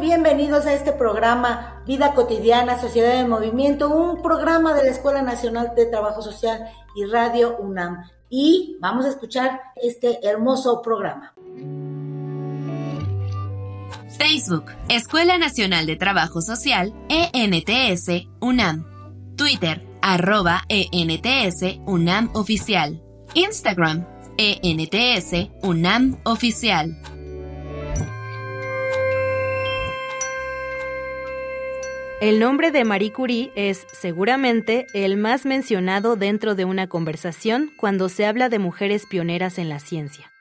Bienvenidos 0.00 0.64
a 0.66 0.74
este 0.74 0.92
programa 0.92 1.82
Vida 1.84 2.14
Cotidiana, 2.14 2.80
Sociedad 2.80 3.18
en 3.18 3.28
Movimiento, 3.28 3.88
un 3.90 4.22
programa 4.22 4.72
de 4.72 4.84
la 4.84 4.90
Escuela 4.90 5.22
Nacional 5.22 5.72
de 5.74 5.86
Trabajo 5.86 6.22
Social 6.22 6.70
y 6.94 7.04
Radio 7.06 7.56
UNAM. 7.58 8.04
Y 8.30 8.76
vamos 8.80 9.06
a 9.06 9.08
escuchar 9.08 9.60
este 9.74 10.24
hermoso 10.24 10.82
programa. 10.82 11.34
Facebook, 14.16 14.66
Escuela 14.88 15.36
Nacional 15.36 15.86
de 15.86 15.96
Trabajo 15.96 16.42
Social, 16.42 16.94
ENTS, 17.08 18.28
UNAM. 18.40 18.86
Twitter, 19.36 19.84
arroba 20.00 20.62
ENTS, 20.68 21.80
UNAM 21.86 22.30
Oficial. 22.34 23.02
Instagram, 23.34 24.06
ENTS, 24.36 25.50
UNAM 25.62 26.20
Oficial. 26.24 27.17
El 32.20 32.40
nombre 32.40 32.72
de 32.72 32.82
Marie 32.84 33.12
Curie 33.12 33.52
es 33.54 33.86
seguramente 33.92 34.88
el 34.92 35.16
más 35.16 35.46
mencionado 35.46 36.16
dentro 36.16 36.56
de 36.56 36.64
una 36.64 36.88
conversación 36.88 37.70
cuando 37.76 38.08
se 38.08 38.26
habla 38.26 38.48
de 38.48 38.58
mujeres 38.58 39.06
pioneras 39.06 39.56
en 39.56 39.68
la 39.68 39.78
ciencia. 39.78 40.32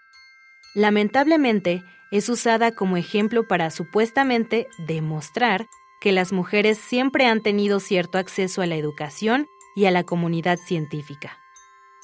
Lamentablemente, 0.73 1.83
es 2.09 2.29
usada 2.29 2.71
como 2.71 2.97
ejemplo 2.97 3.47
para 3.47 3.69
supuestamente 3.69 4.67
demostrar 4.87 5.67
que 6.01 6.11
las 6.11 6.33
mujeres 6.33 6.79
siempre 6.79 7.27
han 7.27 7.43
tenido 7.43 7.79
cierto 7.79 8.17
acceso 8.17 8.63
a 8.63 8.65
la 8.65 8.75
educación 8.75 9.45
y 9.75 9.85
a 9.85 9.91
la 9.91 10.03
comunidad 10.03 10.57
científica. 10.57 11.37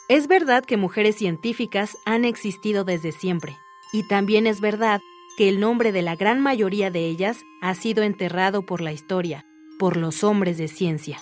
Es 0.07 0.27
verdad 0.27 0.63
que 0.63 0.77
mujeres 0.77 1.15
científicas 1.15 1.97
han 2.05 2.25
existido 2.25 2.83
desde 2.83 3.11
siempre, 3.11 3.57
y 3.91 4.07
también 4.07 4.45
es 4.45 4.61
verdad 4.61 5.01
que 5.35 5.49
el 5.49 5.59
nombre 5.59 5.91
de 5.91 6.03
la 6.03 6.15
gran 6.15 6.41
mayoría 6.41 6.91
de 6.91 7.07
ellas 7.07 7.39
ha 7.59 7.73
sido 7.73 8.03
enterrado 8.03 8.67
por 8.67 8.79
la 8.79 8.91
historia, 8.91 9.47
por 9.83 9.97
los 9.97 10.23
hombres 10.23 10.57
de 10.57 10.69
ciencia. 10.69 11.19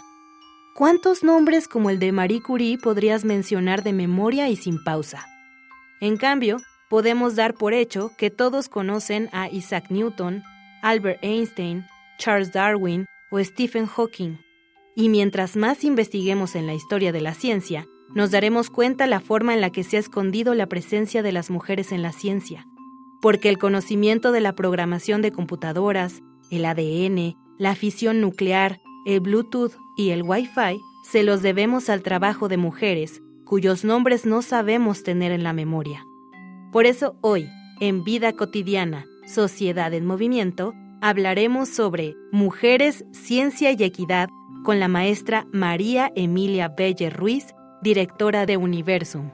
¿Cuántos 0.76 1.24
nombres 1.24 1.68
como 1.68 1.90
el 1.90 1.98
de 1.98 2.12
Marie 2.12 2.44
Curie 2.44 2.78
podrías 2.78 3.26
mencionar 3.26 3.82
de 3.82 3.92
memoria 3.92 4.50
y 4.50 4.56
sin 4.56 4.84
pausa? 4.84 5.26
En 6.00 6.16
cambio, 6.16 6.58
podemos 6.88 7.36
dar 7.36 7.56
por 7.56 7.74
hecho 7.74 8.12
que 8.20 8.30
todos 8.30 8.70
conocen 8.70 9.30
a 9.32 9.50
Isaac 9.50 9.86
Newton, 9.90 10.44
Albert 10.84 11.24
Einstein, 11.24 11.88
Charles 12.20 12.54
Darwin 12.54 13.08
o 13.32 13.44
Stephen 13.44 13.88
Hawking. 13.88 14.38
Y 14.96 15.10
mientras 15.10 15.56
más 15.56 15.84
investiguemos 15.84 16.54
en 16.54 16.68
la 16.68 16.76
historia 16.76 17.12
de 17.12 17.22
la 17.22 17.34
ciencia, 17.34 17.88
nos 18.14 18.30
daremos 18.30 18.70
cuenta 18.70 19.08
la 19.08 19.22
forma 19.22 19.56
en 19.56 19.62
la 19.62 19.72
que 19.72 19.84
se 19.84 19.98
ha 19.98 20.00
escondido 20.00 20.54
la 20.54 20.68
presencia 20.68 21.24
de 21.24 21.32
las 21.32 21.50
mujeres 21.50 21.92
en 21.92 22.04
la 22.04 22.12
ciencia. 22.12 22.68
Porque 23.24 23.50
el 23.50 23.58
conocimiento 23.58 24.32
de 24.32 24.42
la 24.42 24.54
programación 24.54 25.24
de 25.24 25.32
computadoras, 25.32 26.22
el 26.52 26.66
ADN, 26.66 27.41
la 27.62 27.76
fisión 27.76 28.22
nuclear, 28.22 28.82
el 29.06 29.20
Bluetooth 29.20 29.74
y 29.96 30.10
el 30.10 30.24
Wi-Fi 30.24 30.82
se 31.04 31.22
los 31.22 31.44
debemos 31.44 31.90
al 31.90 32.02
trabajo 32.02 32.48
de 32.48 32.58
mujeres 32.58 33.22
cuyos 33.46 33.86
nombres 33.86 34.26
no 34.26 34.42
sabemos 34.42 35.04
tener 35.04 35.32
en 35.32 35.44
la 35.44 35.54
memoria. 35.54 36.04
Por 36.72 36.88
eso 36.88 37.18
hoy, 37.22 37.48
en 37.80 38.04
Vida 38.04 38.34
Cotidiana, 38.34 39.06
Sociedad 39.28 39.94
en 39.94 40.08
Movimiento, 40.08 40.74
hablaremos 41.02 41.70
sobre 41.70 42.16
Mujeres, 42.32 43.06
Ciencia 43.12 43.72
y 43.72 43.84
Equidad 43.84 44.30
con 44.64 44.80
la 44.80 44.88
maestra 44.88 45.46
María 45.54 46.12
Emilia 46.16 46.68
Belle 46.68 47.12
Ruiz, 47.12 47.54
directora 47.84 48.48
de 48.48 48.58
Universum. 48.58 49.30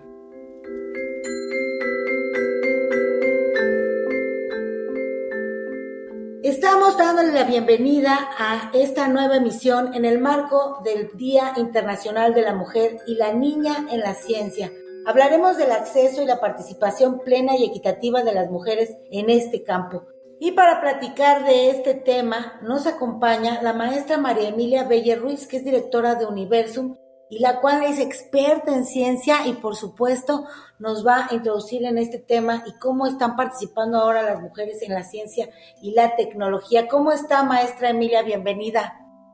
Estamos 6.47 6.97
dándole 6.97 7.33
la 7.33 7.43
bienvenida 7.43 8.17
a 8.37 8.71
esta 8.73 9.09
nueva 9.09 9.35
emisión 9.35 9.93
en 9.93 10.05
el 10.05 10.17
marco 10.17 10.79
del 10.81 11.09
Día 11.17 11.51
Internacional 11.57 12.33
de 12.33 12.41
la 12.41 12.55
Mujer 12.55 12.99
y 13.05 13.15
la 13.15 13.33
Niña 13.33 13.85
en 13.91 13.99
la 13.99 14.13
Ciencia. 14.13 14.71
Hablaremos 15.05 15.57
del 15.57 15.73
acceso 15.73 16.21
y 16.21 16.25
la 16.25 16.39
participación 16.39 17.19
plena 17.19 17.57
y 17.57 17.65
equitativa 17.65 18.23
de 18.23 18.31
las 18.31 18.49
mujeres 18.49 18.95
en 19.11 19.29
este 19.29 19.63
campo. 19.63 20.05
Y 20.39 20.53
para 20.53 20.79
platicar 20.79 21.43
de 21.43 21.69
este 21.69 21.95
tema 21.95 22.61
nos 22.63 22.87
acompaña 22.87 23.61
la 23.61 23.73
maestra 23.73 24.17
María 24.17 24.47
Emilia 24.47 24.85
Belle 24.85 25.17
Ruiz, 25.17 25.47
que 25.47 25.57
es 25.57 25.65
directora 25.65 26.15
de 26.15 26.27
Universum 26.27 26.95
y 27.29 27.39
la 27.39 27.59
cual 27.59 27.83
es 27.83 27.99
experta 27.99 28.73
en 28.73 28.85
ciencia 28.85 29.47
y 29.47 29.53
por 29.53 29.75
supuesto 29.75 30.45
nos 30.79 31.05
va 31.05 31.27
a 31.29 31.33
introducir 31.33 31.83
en 31.85 31.97
este 31.97 32.19
tema 32.19 32.63
y 32.65 32.73
cómo 32.79 33.07
están 33.07 33.35
participando 33.35 33.99
ahora 33.99 34.23
las 34.23 34.41
mujeres 34.41 34.81
en 34.81 34.93
la 34.93 35.03
ciencia 35.03 35.49
y 35.81 35.91
la 35.91 36.15
tecnología. 36.15 36.87
¿Cómo 36.87 37.11
está 37.11 37.43
maestra 37.43 37.89
Emilia? 37.89 38.21
Bienvenida. 38.23 38.93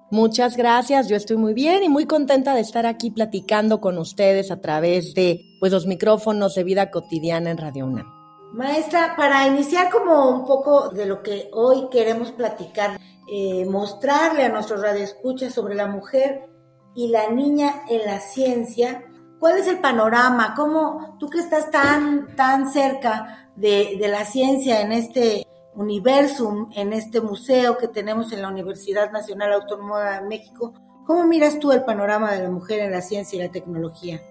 Muchas 0.09 0.57
gracias, 0.57 1.07
yo 1.07 1.15
estoy 1.15 1.37
muy 1.37 1.55
bien 1.55 1.83
y 1.83 1.89
muy 1.89 2.05
contenta 2.05 2.53
de 2.53 2.61
estar 2.61 2.85
aquí 2.85 3.09
platicando 3.09 3.81
con 3.81 3.97
ustedes 3.97 4.51
a 4.51 4.61
través 4.61 5.15
de 5.15 5.41
pues, 5.59 5.71
los 5.71 5.87
micrófonos 5.87 6.53
de 6.53 6.63
vida 6.63 6.91
cotidiana 6.91 7.49
en 7.49 7.57
Radio 7.57 7.87
UNAM. 7.87 8.05
Maestra, 8.53 9.15
para 9.17 9.47
iniciar 9.47 9.89
como 9.89 10.29
un 10.29 10.45
poco 10.45 10.89
de 10.89 11.07
lo 11.07 11.23
que 11.23 11.49
hoy 11.51 11.87
queremos 11.89 12.31
platicar, 12.31 12.99
eh, 13.27 13.65
mostrarle 13.65 14.43
a 14.43 14.49
nuestros 14.49 14.81
radioescuchas 14.81 15.51
sobre 15.51 15.73
la 15.73 15.87
mujer 15.87 16.53
y 16.95 17.09
la 17.09 17.29
niña 17.29 17.83
en 17.89 18.05
la 18.05 18.19
ciencia, 18.19 19.03
¿cuál 19.39 19.57
es 19.57 19.67
el 19.67 19.79
panorama? 19.79 20.53
¿Cómo 20.55 21.17
tú 21.19 21.29
que 21.29 21.39
estás 21.39 21.71
tan, 21.71 22.35
tan 22.35 22.71
cerca 22.71 23.49
de, 23.55 23.97
de 23.99 24.07
la 24.07 24.25
ciencia 24.25 24.81
en 24.81 24.91
este 24.91 25.47
universum, 25.75 26.69
en 26.75 26.93
este 26.93 27.21
museo 27.21 27.77
que 27.77 27.87
tenemos 27.87 28.31
en 28.31 28.41
la 28.41 28.49
Universidad 28.49 29.11
Nacional 29.11 29.53
Autónoma 29.53 30.19
de 30.19 30.27
México, 30.27 30.73
¿cómo 31.05 31.25
miras 31.25 31.59
tú 31.59 31.71
el 31.71 31.83
panorama 31.83 32.31
de 32.31 32.43
la 32.43 32.49
mujer 32.49 32.79
en 32.79 32.91
la 32.91 33.01
ciencia 33.01 33.37
y 33.37 33.45
la 33.45 33.51
tecnología? 33.51 34.21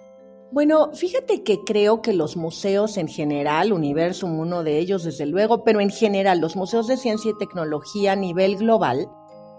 Bueno, 0.53 0.93
fíjate 0.93 1.43
que 1.43 1.65
creo 1.65 2.03
que 2.03 2.13
los 2.13 2.37
museos 2.37 2.99
en 2.99 3.09
general, 3.09 3.73
Universum 3.73 4.39
uno 4.39 4.63
de 4.63 4.79
ellos 4.79 5.03
desde 5.05 5.25
luego, 5.25 5.65
pero 5.65 5.81
en 5.81 5.89
general 5.89 6.41
los 6.41 6.57
museos 6.57 6.89
de 6.89 6.99
ciencia 6.99 7.31
y 7.31 7.39
tecnología 7.39 8.13
a 8.13 8.17
nivel 8.17 8.57
global, 8.57 9.09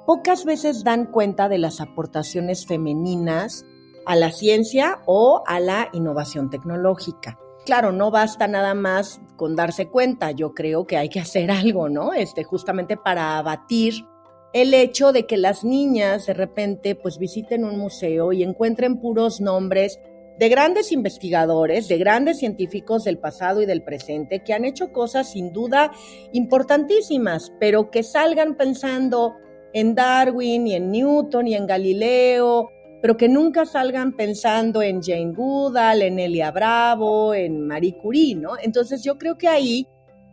pocas 0.06 0.46
veces 0.46 0.84
dan 0.84 1.06
cuenta 1.06 1.50
de 1.50 1.58
las 1.58 1.82
aportaciones 1.82 2.66
femeninas 2.66 3.66
a 4.06 4.16
la 4.16 4.32
ciencia 4.32 5.00
o 5.06 5.44
a 5.46 5.60
la 5.60 5.90
innovación 5.94 6.50
tecnológica. 6.50 7.40
Claro, 7.66 7.94
no 7.94 8.12
basta 8.12 8.48
nada 8.48 8.74
más 8.74 9.22
con 9.38 9.56
darse 9.56 9.88
cuenta, 9.88 10.32
yo 10.32 10.54
creo 10.54 10.86
que 10.86 10.98
hay 10.98 11.08
que 11.08 11.22
hacer 11.22 11.50
algo, 11.52 11.88
¿no? 11.88 12.14
Este, 12.14 12.44
justamente 12.44 12.98
para 12.98 13.38
abatir 13.38 14.06
el 14.52 14.74
hecho 14.74 15.14
de 15.14 15.26
que 15.26 15.38
las 15.38 15.64
niñas 15.64 16.28
de 16.28 16.34
repente 16.34 16.96
pues 16.96 17.18
visiten 17.18 17.64
un 17.64 17.80
museo 17.80 18.34
y 18.34 18.44
encuentren 18.44 19.00
puros 19.00 19.42
nombres 19.42 20.00
de 20.38 20.50
grandes 20.50 20.92
investigadores, 20.92 21.88
de 21.88 21.98
grandes 21.98 22.40
científicos 22.40 23.04
del 23.04 23.18
pasado 23.20 23.62
y 23.62 23.66
del 23.66 23.84
presente 23.84 24.44
que 24.44 24.54
han 24.54 24.66
hecho 24.66 24.92
cosas 24.92 25.32
sin 25.32 25.54
duda 25.54 25.92
importantísimas, 26.34 27.52
pero 27.60 27.90
que 27.90 28.04
salgan 28.04 28.56
pensando 28.56 29.36
en 29.74 29.96
Darwin 29.96 30.68
y 30.68 30.76
en 30.76 30.92
Newton 30.92 31.48
y 31.48 31.56
en 31.56 31.66
Galileo, 31.66 32.70
pero 33.02 33.18
que 33.18 33.28
nunca 33.28 33.66
salgan 33.66 34.16
pensando 34.16 34.82
en 34.82 35.02
Jane 35.02 35.34
Goodall, 35.34 36.04
en 36.04 36.20
Elia 36.20 36.52
Bravo, 36.52 37.34
en 37.34 37.68
Marie 37.68 37.98
Curie, 37.98 38.36
¿no? 38.36 38.52
Entonces 38.62 39.04
yo 39.04 39.18
creo 39.18 39.38
que 39.38 39.50
ahí 39.50 39.88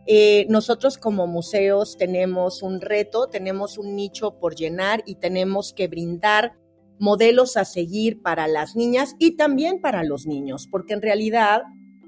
eh, 0.05 0.45
nosotros 0.49 0.97
como 0.97 1.27
museos 1.27 1.97
tenemos 1.97 2.63
un 2.63 2.79
reto, 2.79 3.27
tenemos 3.27 3.77
un 3.77 3.95
nicho 3.95 4.39
por 4.39 4.55
llenar 4.55 5.03
y 5.05 5.15
tenemos 5.15 5.73
que 5.73 5.87
brindar 5.87 6.53
modelos 6.97 7.57
a 7.57 7.65
seguir 7.65 8.21
para 8.21 8.47
las 8.47 8.75
niñas 8.75 9.15
y 9.19 9.35
también 9.35 9.81
para 9.81 10.03
los 10.03 10.25
niños, 10.25 10.67
porque 10.69 10.93
en 10.93 11.01
realidad 11.01 11.63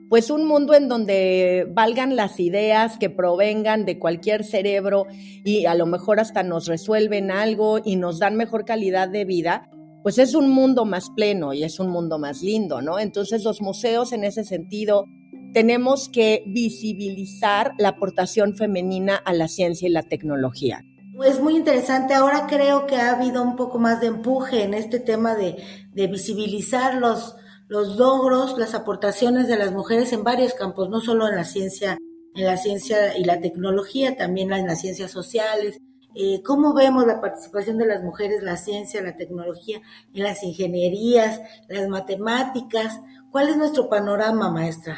pues 0.10 0.30
un 0.30 0.46
mundo 0.46 0.74
en 0.74 0.88
donde 0.88 1.68
valgan 1.70 2.16
las 2.16 2.40
ideas 2.40 2.98
que 2.98 3.10
provengan 3.10 3.86
de 3.86 4.00
cualquier 4.00 4.44
cerebro 4.44 5.06
y 5.44 5.66
a 5.66 5.76
lo 5.76 5.86
mejor 5.86 6.20
hasta 6.20 6.44
nos 6.44 6.68
resuelven 6.68 7.32
algo 7.32 7.80
y 7.84 7.96
nos 7.96 8.20
dan 8.20 8.36
mejor 8.36 8.66
calidad 8.66 9.10
de 9.10 9.26
vida, 9.26 9.70
pues 10.04 10.18
es 10.18 10.36
un 10.36 10.50
mundo 10.50 10.86
más 10.86 11.10
pleno 11.16 11.54
y 11.54 11.64
es 11.64 11.80
un 11.80 11.90
mundo 11.90 12.20
más 12.20 12.42
lindo, 12.42 12.82
¿no? 12.82 13.00
Entonces 13.00 13.44
los 13.44 13.62
museos 13.62 14.12
en 14.12 14.24
ese 14.24 14.44
sentido 14.44 15.06
tenemos 15.54 16.10
que 16.10 16.44
visibilizar 16.48 17.72
la 17.78 17.90
aportación 17.90 18.56
femenina 18.56 19.16
a 19.16 19.34
la 19.34 19.48
ciencia 19.48 19.88
y 19.88 19.92
la 19.92 20.04
tecnología. 20.04 20.84
Es 21.24 21.40
muy 21.40 21.56
interesante. 21.56 22.16
Ahora 22.16 22.48
creo 22.48 22.88
que 22.88 22.96
ha 22.98 23.12
habido 23.12 23.44
un 23.44 23.56
poco 23.56 23.78
más 23.78 24.02
de 24.02 24.08
empuje 24.08 24.64
en 24.64 24.74
este 24.74 25.00
tema 25.00 25.36
de, 25.36 25.56
visibilizar 25.94 26.96
los, 26.96 27.36
los 27.68 27.98
logros, 27.98 28.58
las 28.58 28.74
aportaciones 28.74 29.48
de 29.48 29.58
las 29.58 29.72
mujeres 29.72 30.14
en 30.14 30.24
varios 30.24 30.54
campos, 30.54 30.90
no 30.90 31.02
solo 31.02 31.28
en 31.28 31.36
la 31.36 31.44
ciencia, 31.44 31.98
en 32.36 32.46
la 32.46 32.58
ciencia 32.58 33.18
y 33.18 33.24
la 33.24 33.40
tecnología, 33.40 34.16
también 34.16 34.52
en 34.54 34.68
las 34.68 34.82
ciencias 34.82 35.12
sociales. 35.12 35.78
Eh, 36.16 36.44
¿Cómo 36.44 36.74
vemos 36.74 37.08
la 37.08 37.20
participación 37.22 37.78
de 37.78 37.88
las 37.88 38.04
mujeres, 38.04 38.44
la 38.44 38.58
ciencia, 38.58 39.02
la 39.02 39.18
tecnología, 39.18 39.82
en 40.14 40.24
las 40.24 40.44
ingenierías, 40.44 41.42
las 41.68 41.88
matemáticas? 41.88 43.02
¿Cuál 43.32 43.50
es 43.50 43.58
nuestro 43.58 43.90
panorama, 43.90 44.52
maestra? 44.52 44.98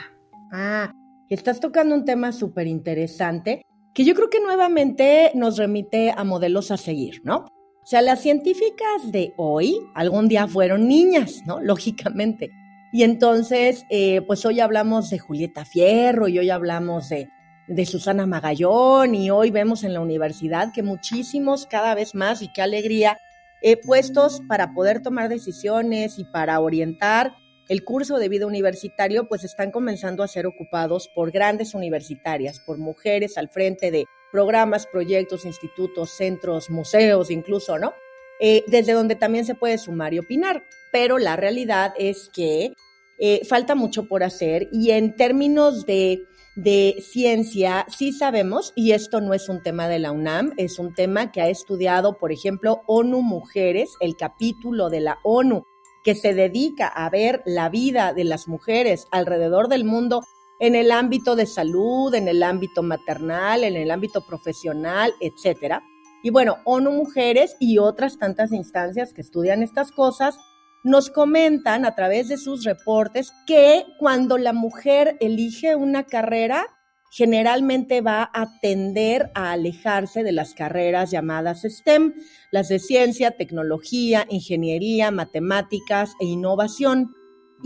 Ah, 0.52 0.92
estás 1.30 1.60
tocando 1.60 1.96
un 1.96 2.04
tema 2.04 2.32
súper 2.34 2.68
interesante 2.68 3.62
que 3.94 4.04
yo 4.04 4.14
creo 4.14 4.30
que 4.30 4.42
nuevamente 4.42 5.32
nos 5.36 5.58
remite 5.58 6.14
a 6.16 6.26
modelos 6.26 6.70
a 6.70 6.78
seguir, 6.78 7.22
¿no? 7.24 7.46
O 7.86 7.88
sea, 7.88 8.02
las 8.02 8.20
científicas 8.20 9.12
de 9.12 9.36
hoy 9.38 9.78
algún 9.94 10.28
día 10.28 10.48
fueron 10.48 10.88
niñas, 10.88 11.44
¿no? 11.46 11.60
Lógicamente. 11.62 12.50
Y 12.92 13.04
entonces, 13.04 13.86
eh, 13.92 14.22
pues 14.26 14.44
hoy 14.44 14.60
hablamos 14.60 15.12
de 15.12 15.20
Julieta 15.20 15.66
Fierro 15.66 16.28
y 16.28 16.40
hoy 16.40 16.50
hablamos 16.50 17.10
de, 17.10 17.30
de 17.68 17.86
Susana 17.86 18.26
Magallón 18.26 19.14
y 19.14 19.30
hoy 19.30 19.52
vemos 19.52 19.84
en 19.84 19.94
la 19.94 20.00
universidad 20.00 20.74
que 20.74 20.82
muchísimos, 20.82 21.68
cada 21.68 21.94
vez 21.94 22.16
más, 22.16 22.42
y 22.42 22.52
qué 22.52 22.64
alegría, 22.64 23.20
eh, 23.62 23.78
puestos 23.78 24.42
para 24.48 24.74
poder 24.74 25.04
tomar 25.04 25.30
decisiones 25.30 26.18
y 26.18 26.24
para 26.24 26.60
orientar 26.62 27.36
el 27.70 27.84
curso 27.84 28.18
de 28.18 28.30
vida 28.30 28.48
universitario, 28.48 29.28
pues 29.28 29.44
están 29.44 29.70
comenzando 29.70 30.24
a 30.24 30.28
ser 30.28 30.48
ocupados 30.48 31.08
por 31.14 31.32
grandes 31.32 31.76
universitarias, 31.76 32.60
por 32.60 32.80
mujeres 32.80 33.38
al 33.38 33.50
frente 33.50 33.92
de 33.92 34.06
programas, 34.36 34.86
proyectos, 34.86 35.46
institutos, 35.46 36.10
centros, 36.10 36.70
museos 36.70 37.32
incluso, 37.32 37.80
¿no? 37.80 37.94
Eh, 38.42 38.66
desde 38.68 38.92
donde 38.92 39.16
también 39.16 39.46
se 39.46 39.56
puede 39.56 39.78
sumar 39.78 40.14
y 40.14 40.20
opinar. 40.20 40.66
Pero 40.92 41.20
la 41.20 41.38
realidad 41.38 41.94
es 41.98 42.30
que 42.34 42.74
eh, 43.18 43.46
falta 43.46 43.76
mucho 43.76 44.10
por 44.10 44.24
hacer 44.24 44.68
y 44.74 44.92
en 44.92 45.16
términos 45.16 45.86
de, 45.86 46.26
de 46.58 46.98
ciencia 47.00 47.86
sí 47.88 48.12
sabemos, 48.12 48.74
y 48.76 48.92
esto 48.92 49.22
no 49.22 49.34
es 49.34 49.48
un 49.48 49.64
tema 49.64 49.88
de 49.88 50.00
la 50.00 50.12
UNAM, 50.12 50.52
es 50.58 50.80
un 50.80 50.94
tema 50.94 51.32
que 51.32 51.40
ha 51.40 51.48
estudiado, 51.48 52.18
por 52.18 52.34
ejemplo, 52.34 52.82
ONU 52.88 53.22
Mujeres, 53.22 53.92
el 54.02 54.18
capítulo 54.18 54.90
de 54.90 55.00
la 55.00 55.18
ONU 55.24 55.64
que 56.04 56.14
se 56.14 56.34
dedica 56.34 56.88
a 56.88 57.10
ver 57.10 57.42
la 57.46 57.70
vida 57.70 58.14
de 58.14 58.26
las 58.26 58.50
mujeres 58.50 59.08
alrededor 59.12 59.70
del 59.70 59.86
mundo 59.86 60.26
en 60.60 60.76
el 60.76 60.92
ámbito 60.92 61.36
de 61.36 61.46
salud, 61.46 62.14
en 62.14 62.28
el 62.28 62.44
ámbito 62.44 62.84
maternal, 62.84 63.64
en 63.64 63.76
el 63.76 63.92
ámbito 63.92 64.26
profesional, 64.26 65.14
etcétera. 65.20 65.84
Y 66.24 66.32
bueno, 66.32 66.58
ONU 66.66 66.92
Mujeres 66.92 67.56
y 67.60 67.78
otras 67.78 68.18
tantas 68.18 68.52
instancias 68.52 69.14
que 69.14 69.22
estudian 69.22 69.62
estas 69.62 69.92
cosas 69.92 70.38
nos 70.84 71.10
comentan 71.10 71.84
a 71.84 71.96
través 71.96 72.30
de 72.30 72.38
sus 72.38 72.64
reportes 72.64 73.34
que 73.48 73.86
cuando 74.00 74.38
la 74.38 74.54
mujer 74.54 75.18
elige 75.20 75.76
una 75.76 76.04
carrera, 76.04 76.68
generalmente 77.12 78.02
va 78.02 78.30
a 78.34 78.60
tender 78.60 79.32
a 79.34 79.52
alejarse 79.52 80.22
de 80.22 80.32
las 80.32 80.54
carreras 80.54 81.12
llamadas 81.12 81.64
STEM, 81.64 82.14
las 82.52 82.70
de 82.70 82.80
ciencia, 82.80 83.32
tecnología, 83.32 84.28
ingeniería, 84.30 85.12
matemáticas 85.12 86.14
e 86.20 86.26
innovación. 86.26 87.16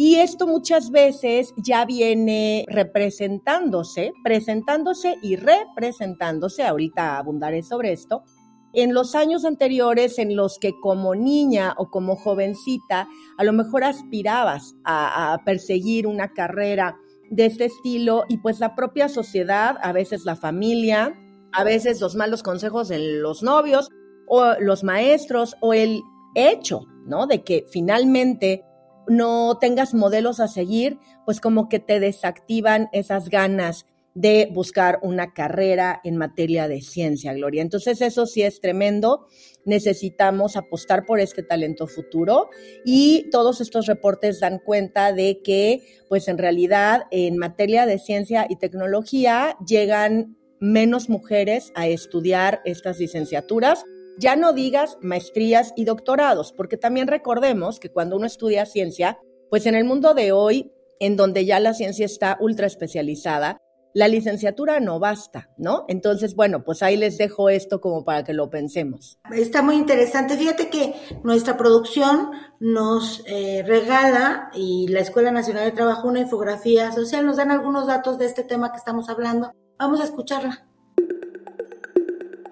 Y 0.02 0.16
esto 0.16 0.48
muchas 0.48 0.92
veces 0.92 1.54
ya 1.58 1.84
viene 1.84 2.64
representándose, 2.70 4.14
presentándose 4.24 5.18
y 5.22 5.36
representándose, 5.36 6.64
ahorita 6.64 7.18
abundaré 7.18 7.64
sobre 7.64 7.92
esto, 7.92 8.24
en 8.72 8.94
los 8.94 9.14
años 9.14 9.44
anteriores 9.44 10.18
en 10.18 10.38
los 10.38 10.58
que 10.58 10.72
como 10.80 11.16
niña 11.16 11.74
o 11.78 11.90
como 11.90 12.16
jovencita 12.16 13.10
a 13.38 13.44
lo 13.44 13.52
mejor 13.52 13.84
aspirabas 13.84 14.74
a, 14.86 15.34
a 15.34 15.44
perseguir 15.44 16.08
una 16.08 16.32
carrera 16.32 16.96
de 17.30 17.48
este 17.48 17.66
estilo 17.66 18.24
y 18.30 18.38
pues 18.38 18.62
la 18.62 18.76
propia 18.76 19.10
sociedad, 19.10 19.76
a 19.82 19.92
veces 19.92 20.24
la 20.24 20.38
familia, 20.38 21.14
a 21.52 21.66
veces 21.66 22.00
los 22.00 22.16
malos 22.16 22.42
consejos 22.42 22.88
de 22.88 23.00
los 23.00 23.44
novios 23.44 23.90
o 24.30 24.54
los 24.62 24.82
maestros 24.82 25.58
o 25.60 25.74
el 25.74 26.02
hecho, 26.36 26.86
¿no? 27.06 27.28
De 27.28 27.44
que 27.44 27.66
finalmente 27.70 28.64
no 29.08 29.58
tengas 29.60 29.94
modelos 29.94 30.40
a 30.40 30.48
seguir, 30.48 30.98
pues 31.26 31.40
como 31.40 31.70
que 31.70 31.80
te 31.80 32.00
desactivan 32.00 32.90
esas 32.92 33.30
ganas 33.30 33.86
de 34.16 34.50
buscar 34.52 35.00
una 35.02 35.34
carrera 35.34 36.02
en 36.04 36.18
materia 36.18 36.68
de 36.68 36.82
ciencia, 36.82 37.34
Gloria. 37.34 37.62
Entonces 37.62 38.02
eso 38.02 38.26
sí 38.26 38.42
es 38.42 38.60
tremendo. 38.60 39.28
Necesitamos 39.66 40.58
apostar 40.58 41.06
por 41.06 41.20
este 41.20 41.44
talento 41.44 41.88
futuro 41.88 42.50
y 42.84 43.30
todos 43.32 43.62
estos 43.62 43.86
reportes 43.86 44.40
dan 44.40 44.60
cuenta 44.60 45.14
de 45.14 45.42
que, 45.42 45.84
pues 46.10 46.28
en 46.28 46.38
realidad, 46.38 47.04
en 47.12 47.38
materia 47.38 47.86
de 47.86 48.00
ciencia 48.00 48.46
y 48.50 48.58
tecnología 48.58 49.56
llegan 49.66 50.36
menos 50.60 51.08
mujeres 51.08 51.72
a 51.76 51.88
estudiar 51.88 52.62
estas 52.66 53.00
licenciaturas. 53.00 53.86
Ya 54.20 54.36
no 54.36 54.52
digas 54.52 54.98
maestrías 55.02 55.72
y 55.78 55.86
doctorados, 55.86 56.52
porque 56.52 56.76
también 56.76 57.08
recordemos 57.08 57.80
que 57.80 57.90
cuando 57.90 58.18
uno 58.18 58.26
estudia 58.26 58.66
ciencia, 58.66 59.18
pues 59.50 59.66
en 59.66 59.76
el 59.76 59.86
mundo 59.86 60.14
de 60.14 60.34
hoy, 60.34 60.74
en 61.00 61.16
donde 61.16 61.46
ya 61.46 61.62
la 61.62 61.74
ciencia 61.74 62.06
está 62.06 62.38
ultra 62.42 62.68
especializada, 62.68 63.62
la 63.94 64.10
licenciatura 64.10 64.82
no 64.82 65.00
basta, 65.00 65.50
¿no? 65.58 65.86
Entonces, 65.88 66.36
bueno, 66.36 66.66
pues 66.66 66.84
ahí 66.84 66.98
les 66.98 67.18
dejo 67.18 67.50
esto 67.50 67.80
como 67.80 68.04
para 68.04 68.26
que 68.26 68.34
lo 68.34 68.50
pensemos. 68.50 69.18
Está 69.32 69.62
muy 69.62 69.76
interesante. 69.76 70.36
Fíjate 70.36 70.70
que 70.70 70.96
nuestra 71.24 71.56
producción 71.56 72.32
nos 72.60 73.24
eh, 73.26 73.64
regala 73.66 74.52
y 74.54 74.90
la 74.90 75.00
Escuela 75.00 75.32
Nacional 75.32 75.64
de 75.64 75.72
Trabajo 75.72 76.10
una 76.10 76.20
infografía 76.20 76.92
social. 76.92 77.26
Nos 77.26 77.38
dan 77.38 77.52
algunos 77.52 77.88
datos 77.88 78.18
de 78.20 78.26
este 78.26 78.44
tema 78.44 78.74
que 78.74 78.78
estamos 78.78 79.08
hablando. 79.08 79.54
Vamos 79.78 80.02
a 80.02 80.04
escucharla. 80.04 80.69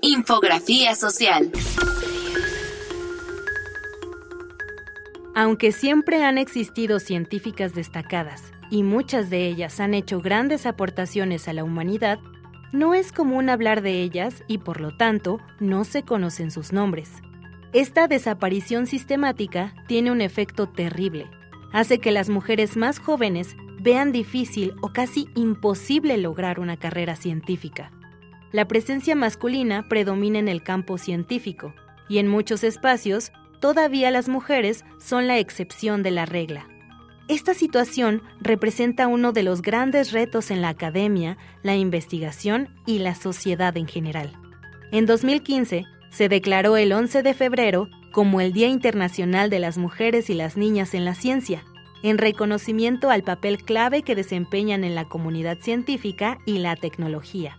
Infografía 0.10 0.96
social. 0.96 1.52
Aunque 5.36 5.74
siempre 5.74 6.24
han 6.24 6.38
existido 6.38 7.02
científicas 7.02 7.76
destacadas 7.76 8.54
y 8.72 8.84
muchas 8.84 9.30
de 9.30 9.48
ellas 9.48 9.82
han 9.82 9.94
hecho 9.94 10.22
grandes 10.22 10.66
aportaciones 10.66 11.50
a 11.50 11.54
la 11.54 11.66
humanidad, 11.66 12.20
no 12.72 12.94
es 12.94 13.12
común 13.12 13.50
hablar 13.50 13.82
de 13.82 14.02
ellas 14.02 14.46
y 14.48 14.60
por 14.60 14.80
lo 14.80 14.96
tanto 14.96 15.42
no 15.60 15.84
se 15.84 16.04
conocen 16.04 16.52
sus 16.52 16.72
nombres. 16.72 17.12
Esta 17.74 18.08
desaparición 18.08 18.88
sistemática 18.88 19.76
tiene 19.90 20.10
un 20.10 20.22
efecto 20.22 20.70
terrible. 20.70 21.30
Hace 21.74 22.00
que 22.00 22.12
las 22.14 22.30
mujeres 22.30 22.78
más 22.78 23.00
jóvenes 23.00 23.58
vean 23.82 24.14
difícil 24.14 24.74
o 24.82 24.94
casi 24.94 25.28
imposible 25.36 26.18
lograr 26.18 26.62
una 26.62 26.78
carrera 26.78 27.18
científica. 27.18 27.92
La 28.52 28.68
presencia 28.68 29.16
masculina 29.16 29.88
predomina 29.90 30.40
en 30.40 30.48
el 30.48 30.64
campo 30.64 30.98
científico 30.98 31.74
y 32.08 32.20
en 32.20 32.28
muchos 32.28 32.64
espacios 32.64 33.32
todavía 33.60 34.12
las 34.12 34.30
mujeres 34.30 34.86
son 35.00 35.28
la 35.28 35.38
excepción 35.38 36.04
de 36.04 36.12
la 36.12 36.26
regla. 36.26 36.68
Esta 37.28 37.54
situación 37.54 38.22
representa 38.40 39.08
uno 39.08 39.34
de 39.34 39.44
los 39.44 39.62
grandes 39.62 40.14
retos 40.14 40.50
en 40.50 40.62
la 40.62 40.70
academia, 40.70 41.38
la 41.62 41.76
investigación 41.76 42.70
y 42.86 43.00
la 43.00 43.16
sociedad 43.16 43.76
en 43.76 43.88
general. 43.88 44.32
En 44.94 45.06
2015, 45.06 45.84
se 46.10 46.30
declaró 46.30 46.78
el 46.78 46.94
11 46.94 47.24
de 47.24 47.34
febrero 47.34 47.90
como 48.14 48.40
el 48.40 48.54
Día 48.54 48.68
Internacional 48.68 49.50
de 49.50 49.60
las 49.60 49.78
Mujeres 49.78 50.30
y 50.30 50.36
las 50.36 50.56
Niñas 50.56 50.94
en 50.94 51.04
la 51.04 51.16
Ciencia, 51.16 51.66
en 52.02 52.18
reconocimiento 52.18 53.10
al 53.10 53.24
papel 53.24 53.62
clave 53.64 54.04
que 54.04 54.16
desempeñan 54.16 54.86
en 54.86 54.96
la 54.96 55.06
comunidad 55.06 55.58
científica 55.60 56.38
y 56.46 56.60
la 56.60 56.78
tecnología. 56.78 57.58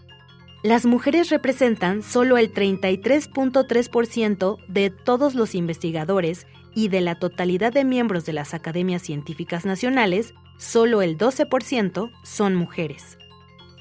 Las 0.64 0.86
mujeres 0.86 1.30
representan 1.30 2.02
solo 2.02 2.36
el 2.36 2.52
33.3% 2.52 4.56
de 4.66 4.90
todos 4.90 5.36
los 5.36 5.54
investigadores 5.54 6.48
y 6.74 6.88
de 6.88 7.00
la 7.00 7.20
totalidad 7.20 7.72
de 7.72 7.84
miembros 7.84 8.26
de 8.26 8.32
las 8.32 8.54
academias 8.54 9.02
científicas 9.02 9.64
nacionales, 9.64 10.34
solo 10.56 11.00
el 11.00 11.16
12% 11.16 12.10
son 12.24 12.56
mujeres. 12.56 13.18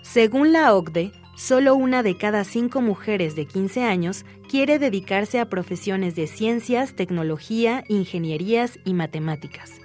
Según 0.03 0.53
la 0.53 0.75
OCDE, 0.75 1.13
solo 1.35 1.73
una 1.73 2.03
de 2.03 2.15
cada 2.15 2.43
cinco 2.43 2.81
mujeres 2.81 3.35
de 3.35 3.47
15 3.47 3.83
años 3.83 4.23
quiere 4.47 4.77
dedicarse 4.77 5.39
a 5.39 5.49
profesiones 5.49 6.15
de 6.15 6.27
ciencias, 6.27 6.95
tecnología, 6.95 7.83
ingenierías 7.87 8.77
y 8.85 8.93
matemáticas. 8.93 9.81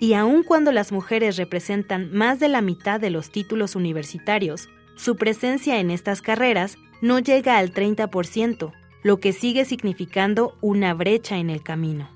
Y 0.00 0.14
aun 0.14 0.42
cuando 0.42 0.72
las 0.72 0.90
mujeres 0.90 1.36
representan 1.36 2.12
más 2.12 2.40
de 2.40 2.48
la 2.48 2.60
mitad 2.60 2.98
de 3.00 3.10
los 3.10 3.30
títulos 3.30 3.76
universitarios, 3.76 4.68
su 4.96 5.16
presencia 5.16 5.80
en 5.80 5.90
estas 5.90 6.22
carreras 6.22 6.78
no 7.00 7.18
llega 7.18 7.58
al 7.58 7.72
30%, 7.72 8.72
lo 9.02 9.18
que 9.20 9.32
sigue 9.32 9.64
significando 9.64 10.56
una 10.60 10.94
brecha 10.94 11.38
en 11.38 11.50
el 11.50 11.62
camino. 11.62 12.08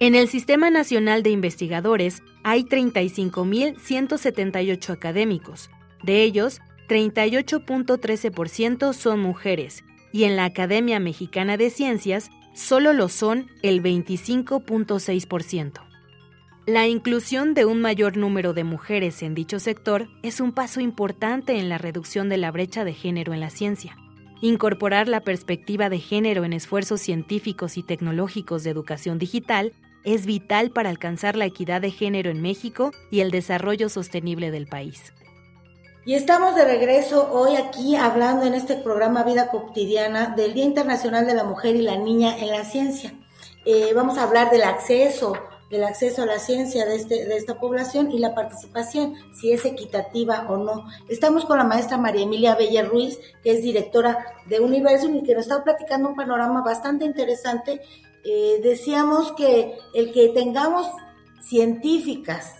En 0.00 0.14
el 0.14 0.28
Sistema 0.28 0.70
Nacional 0.70 1.22
de 1.22 1.28
Investigadores 1.30 2.22
hay 2.42 2.64
35.178 2.64 4.90
académicos. 4.90 5.70
De 6.02 6.22
ellos, 6.22 6.60
38.13% 6.88 8.92
son 8.92 9.20
mujeres 9.20 9.84
y 10.12 10.24
en 10.24 10.36
la 10.36 10.44
Academia 10.44 11.00
Mexicana 11.00 11.56
de 11.56 11.70
Ciencias 11.70 12.28
solo 12.54 12.92
lo 12.92 13.08
son 13.08 13.48
el 13.62 13.82
25.6%. 13.82 15.83
La 16.66 16.86
inclusión 16.86 17.52
de 17.52 17.66
un 17.66 17.82
mayor 17.82 18.16
número 18.16 18.54
de 18.54 18.64
mujeres 18.64 19.22
en 19.22 19.34
dicho 19.34 19.60
sector 19.60 20.08
es 20.22 20.40
un 20.40 20.52
paso 20.52 20.80
importante 20.80 21.58
en 21.58 21.68
la 21.68 21.76
reducción 21.76 22.30
de 22.30 22.38
la 22.38 22.50
brecha 22.50 22.84
de 22.84 22.94
género 22.94 23.34
en 23.34 23.40
la 23.40 23.50
ciencia. 23.50 23.98
Incorporar 24.40 25.06
la 25.06 25.20
perspectiva 25.20 25.90
de 25.90 25.98
género 25.98 26.42
en 26.42 26.54
esfuerzos 26.54 27.02
científicos 27.02 27.76
y 27.76 27.82
tecnológicos 27.82 28.64
de 28.64 28.70
educación 28.70 29.18
digital 29.18 29.74
es 30.04 30.24
vital 30.24 30.70
para 30.70 30.88
alcanzar 30.88 31.36
la 31.36 31.44
equidad 31.44 31.82
de 31.82 31.90
género 31.90 32.30
en 32.30 32.40
México 32.40 32.92
y 33.10 33.20
el 33.20 33.30
desarrollo 33.30 33.90
sostenible 33.90 34.50
del 34.50 34.66
país. 34.66 35.12
Y 36.06 36.14
estamos 36.14 36.54
de 36.54 36.64
regreso 36.64 37.30
hoy 37.30 37.56
aquí 37.56 37.94
hablando 37.94 38.46
en 38.46 38.54
este 38.54 38.76
programa 38.76 39.22
Vida 39.22 39.50
Cotidiana 39.50 40.32
del 40.34 40.54
Día 40.54 40.64
Internacional 40.64 41.26
de 41.26 41.34
la 41.34 41.44
Mujer 41.44 41.76
y 41.76 41.82
la 41.82 41.98
Niña 41.98 42.38
en 42.38 42.48
la 42.48 42.64
Ciencia. 42.64 43.12
Eh, 43.66 43.92
vamos 43.94 44.16
a 44.16 44.22
hablar 44.22 44.50
del 44.50 44.62
acceso 44.62 45.34
el 45.70 45.84
acceso 45.84 46.22
a 46.22 46.26
la 46.26 46.38
ciencia 46.38 46.86
de, 46.86 46.96
este, 46.96 47.24
de 47.26 47.36
esta 47.36 47.58
población 47.58 48.12
y 48.12 48.18
la 48.18 48.34
participación, 48.34 49.14
si 49.32 49.52
es 49.52 49.64
equitativa 49.64 50.46
o 50.48 50.56
no. 50.56 50.86
Estamos 51.08 51.44
con 51.44 51.58
la 51.58 51.64
maestra 51.64 51.96
María 51.96 52.22
Emilia 52.22 52.54
Bella 52.54 52.84
Ruiz, 52.84 53.18
que 53.42 53.52
es 53.52 53.62
directora 53.62 54.24
de 54.46 54.60
Universum 54.60 55.16
y 55.16 55.22
que 55.22 55.34
nos 55.34 55.44
está 55.44 55.64
platicando 55.64 56.08
un 56.10 56.16
panorama 56.16 56.62
bastante 56.62 57.04
interesante. 57.04 57.80
Eh, 58.24 58.60
decíamos 58.62 59.32
que 59.32 59.76
el 59.94 60.12
que 60.12 60.28
tengamos 60.28 60.86
científicas, 61.40 62.54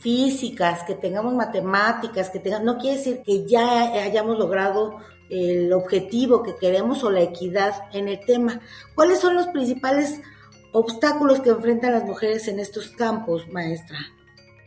físicas, 0.00 0.82
que 0.84 0.94
tengamos 0.94 1.34
matemáticas, 1.34 2.30
que 2.30 2.38
tengamos, 2.38 2.66
no 2.66 2.78
quiere 2.78 2.98
decir 2.98 3.22
que 3.24 3.46
ya 3.46 3.84
hayamos 4.04 4.38
logrado 4.38 4.98
el 5.30 5.72
objetivo 5.72 6.42
que 6.42 6.56
queremos 6.56 7.02
o 7.02 7.10
la 7.10 7.22
equidad 7.22 7.74
en 7.92 8.08
el 8.08 8.20
tema. 8.24 8.60
¿Cuáles 8.94 9.20
son 9.20 9.34
los 9.34 9.46
principales 9.48 10.20
obstáculos 10.74 11.40
que 11.40 11.50
enfrentan 11.50 11.92
las 11.92 12.04
mujeres 12.04 12.48
en 12.48 12.58
estos 12.58 12.88
campos, 12.88 13.48
maestra? 13.48 13.98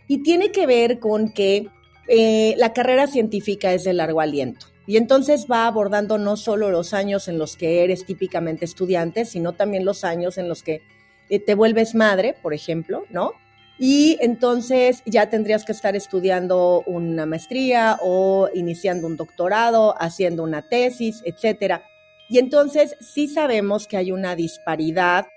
Y 0.07 0.23
tiene 0.23 0.51
que 0.51 0.65
ver 0.65 0.99
con 0.99 1.33
que 1.33 1.67
eh, 2.07 2.55
la 2.57 2.71
carrera 2.71 3.07
científica 3.07 3.73
es 3.73 3.83
de 3.83 3.93
largo 3.93 4.21
aliento. 4.21 4.67
Y 4.85 4.95
entonces 4.95 5.47
va 5.51 5.67
abordando 5.67 6.17
no 6.17 6.37
solo 6.37 6.71
los 6.71 6.93
años 6.93 7.27
en 7.27 7.37
los 7.37 7.57
que 7.57 7.83
eres 7.83 8.05
típicamente 8.05 8.63
estudiante, 8.63 9.25
sino 9.25 9.51
también 9.51 9.83
los 9.83 10.05
años 10.05 10.37
en 10.37 10.47
los 10.47 10.63
que 10.63 10.81
eh, 11.29 11.39
te 11.39 11.55
vuelves 11.55 11.93
madre, 11.93 12.35
por 12.41 12.53
ejemplo, 12.53 13.03
¿no? 13.09 13.33
Y 13.77 14.17
entonces 14.21 15.03
ya 15.05 15.29
tendrías 15.29 15.65
que 15.65 15.73
estar 15.73 15.97
estudiando 15.97 16.83
una 16.87 17.25
maestría 17.25 17.99
o 18.01 18.49
iniciando 18.53 19.07
un 19.07 19.17
doctorado, 19.17 19.93
haciendo 20.01 20.43
una 20.43 20.69
tesis, 20.69 21.21
etcétera. 21.25 21.83
Y 22.29 22.39
entonces 22.39 22.95
sí 23.01 23.27
sabemos 23.27 23.87
que 23.87 23.97
hay 23.97 24.13
una 24.13 24.37
disparidad 24.37 25.27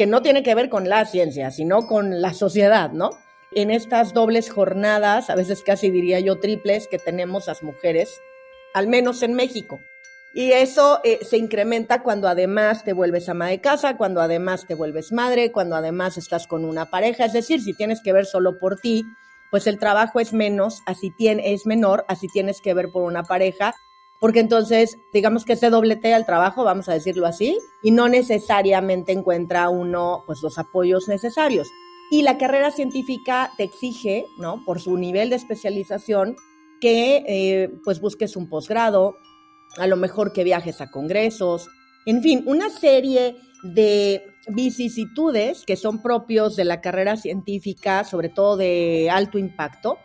que 0.00 0.06
no 0.06 0.22
tiene 0.22 0.42
que 0.42 0.54
ver 0.54 0.70
con 0.70 0.88
la 0.88 1.04
ciencia, 1.04 1.50
sino 1.50 1.86
con 1.86 2.22
la 2.22 2.32
sociedad, 2.32 2.90
¿no? 2.90 3.10
En 3.52 3.70
estas 3.70 4.14
dobles 4.14 4.48
jornadas, 4.50 5.28
a 5.28 5.34
veces 5.34 5.62
casi 5.62 5.90
diría 5.90 6.20
yo 6.20 6.40
triples, 6.40 6.88
que 6.88 6.98
tenemos 6.98 7.48
las 7.48 7.62
mujeres, 7.62 8.22
al 8.72 8.86
menos 8.86 9.22
en 9.22 9.34
México. 9.34 9.78
Y 10.32 10.52
eso 10.52 11.00
eh, 11.04 11.18
se 11.20 11.36
incrementa 11.36 12.02
cuando 12.02 12.28
además 12.28 12.82
te 12.82 12.94
vuelves 12.94 13.28
ama 13.28 13.48
de 13.48 13.60
casa, 13.60 13.98
cuando 13.98 14.22
además 14.22 14.66
te 14.66 14.74
vuelves 14.74 15.12
madre, 15.12 15.52
cuando 15.52 15.76
además 15.76 16.16
estás 16.16 16.46
con 16.46 16.64
una 16.64 16.86
pareja. 16.86 17.26
Es 17.26 17.34
decir, 17.34 17.60
si 17.60 17.74
tienes 17.74 18.00
que 18.00 18.14
ver 18.14 18.24
solo 18.24 18.58
por 18.58 18.80
ti, 18.80 19.04
pues 19.50 19.66
el 19.66 19.78
trabajo 19.78 20.18
es 20.18 20.32
menos, 20.32 20.80
así 20.86 21.10
tiene, 21.18 21.52
es 21.52 21.66
menor, 21.66 22.06
así 22.08 22.26
tienes 22.32 22.62
que 22.62 22.72
ver 22.72 22.88
por 22.90 23.02
una 23.02 23.24
pareja 23.24 23.74
porque 24.20 24.40
entonces 24.40 24.98
digamos 25.12 25.44
que 25.44 25.56
se 25.56 25.70
dobletea 25.70 26.16
el 26.16 26.26
trabajo, 26.26 26.62
vamos 26.62 26.88
a 26.88 26.92
decirlo 26.94 27.26
así, 27.26 27.58
y 27.82 27.90
no 27.90 28.08
necesariamente 28.08 29.12
encuentra 29.12 29.68
uno 29.70 30.22
pues 30.26 30.42
los 30.42 30.58
apoyos 30.58 31.08
necesarios. 31.08 31.68
Y 32.12 32.22
la 32.22 32.38
carrera 32.38 32.70
científica 32.70 33.50
te 33.56 33.64
exige, 33.64 34.26
¿no? 34.38 34.62
Por 34.64 34.80
su 34.80 34.96
nivel 34.96 35.30
de 35.30 35.36
especialización, 35.36 36.36
que 36.80 37.24
eh, 37.26 37.70
pues 37.84 38.00
busques 38.00 38.36
un 38.36 38.48
posgrado, 38.48 39.16
a 39.78 39.86
lo 39.86 39.96
mejor 39.96 40.32
que 40.32 40.44
viajes 40.44 40.80
a 40.80 40.90
congresos, 40.90 41.68
en 42.06 42.22
fin, 42.22 42.42
una 42.46 42.70
serie 42.70 43.36
de 43.62 44.22
vicisitudes 44.48 45.64
que 45.64 45.76
son 45.76 46.02
propios 46.02 46.56
de 46.56 46.64
la 46.64 46.80
carrera 46.80 47.16
científica, 47.16 48.04
sobre 48.04 48.30
todo 48.30 48.56
de 48.56 49.08
alto 49.10 49.38
impacto, 49.38 49.98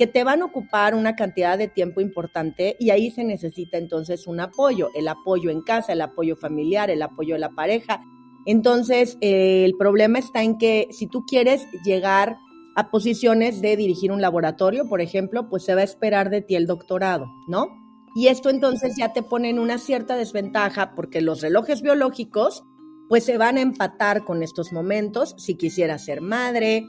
que 0.00 0.06
te 0.06 0.24
van 0.24 0.40
a 0.40 0.46
ocupar 0.46 0.94
una 0.94 1.14
cantidad 1.14 1.58
de 1.58 1.68
tiempo 1.68 2.00
importante 2.00 2.74
y 2.80 2.88
ahí 2.88 3.10
se 3.10 3.22
necesita 3.22 3.76
entonces 3.76 4.26
un 4.26 4.40
apoyo, 4.40 4.88
el 4.94 5.06
apoyo 5.08 5.50
en 5.50 5.60
casa, 5.60 5.92
el 5.92 6.00
apoyo 6.00 6.36
familiar, 6.36 6.88
el 6.88 7.02
apoyo 7.02 7.34
de 7.34 7.40
la 7.40 7.50
pareja. 7.50 8.02
Entonces, 8.46 9.18
eh, 9.20 9.62
el 9.66 9.74
problema 9.76 10.18
está 10.18 10.42
en 10.42 10.56
que 10.56 10.88
si 10.90 11.06
tú 11.06 11.26
quieres 11.26 11.66
llegar 11.84 12.38
a 12.76 12.90
posiciones 12.90 13.60
de 13.60 13.76
dirigir 13.76 14.10
un 14.10 14.22
laboratorio, 14.22 14.88
por 14.88 15.02
ejemplo, 15.02 15.50
pues 15.50 15.64
se 15.64 15.74
va 15.74 15.82
a 15.82 15.84
esperar 15.84 16.30
de 16.30 16.40
ti 16.40 16.56
el 16.56 16.66
doctorado, 16.66 17.26
¿no? 17.46 17.66
Y 18.14 18.28
esto 18.28 18.48
entonces 18.48 18.94
ya 18.96 19.12
te 19.12 19.22
pone 19.22 19.50
en 19.50 19.58
una 19.58 19.76
cierta 19.76 20.16
desventaja 20.16 20.94
porque 20.94 21.20
los 21.20 21.42
relojes 21.42 21.82
biológicos 21.82 22.64
pues 23.10 23.24
se 23.24 23.36
van 23.36 23.58
a 23.58 23.60
empatar 23.60 24.24
con 24.24 24.42
estos 24.42 24.72
momentos 24.72 25.34
si 25.36 25.56
quisieras 25.56 26.06
ser 26.06 26.22
madre, 26.22 26.86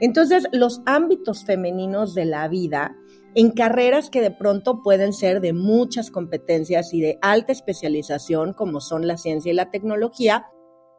entonces, 0.00 0.46
los 0.52 0.82
ámbitos 0.84 1.44
femeninos 1.44 2.14
de 2.14 2.26
la 2.26 2.48
vida 2.48 2.96
en 3.34 3.50
carreras 3.50 4.10
que 4.10 4.20
de 4.20 4.30
pronto 4.30 4.82
pueden 4.82 5.12
ser 5.12 5.40
de 5.40 5.52
muchas 5.52 6.10
competencias 6.10 6.92
y 6.92 7.00
de 7.00 7.18
alta 7.22 7.52
especialización, 7.52 8.52
como 8.52 8.80
son 8.80 9.06
la 9.06 9.16
ciencia 9.16 9.52
y 9.52 9.54
la 9.54 9.70
tecnología, 9.70 10.46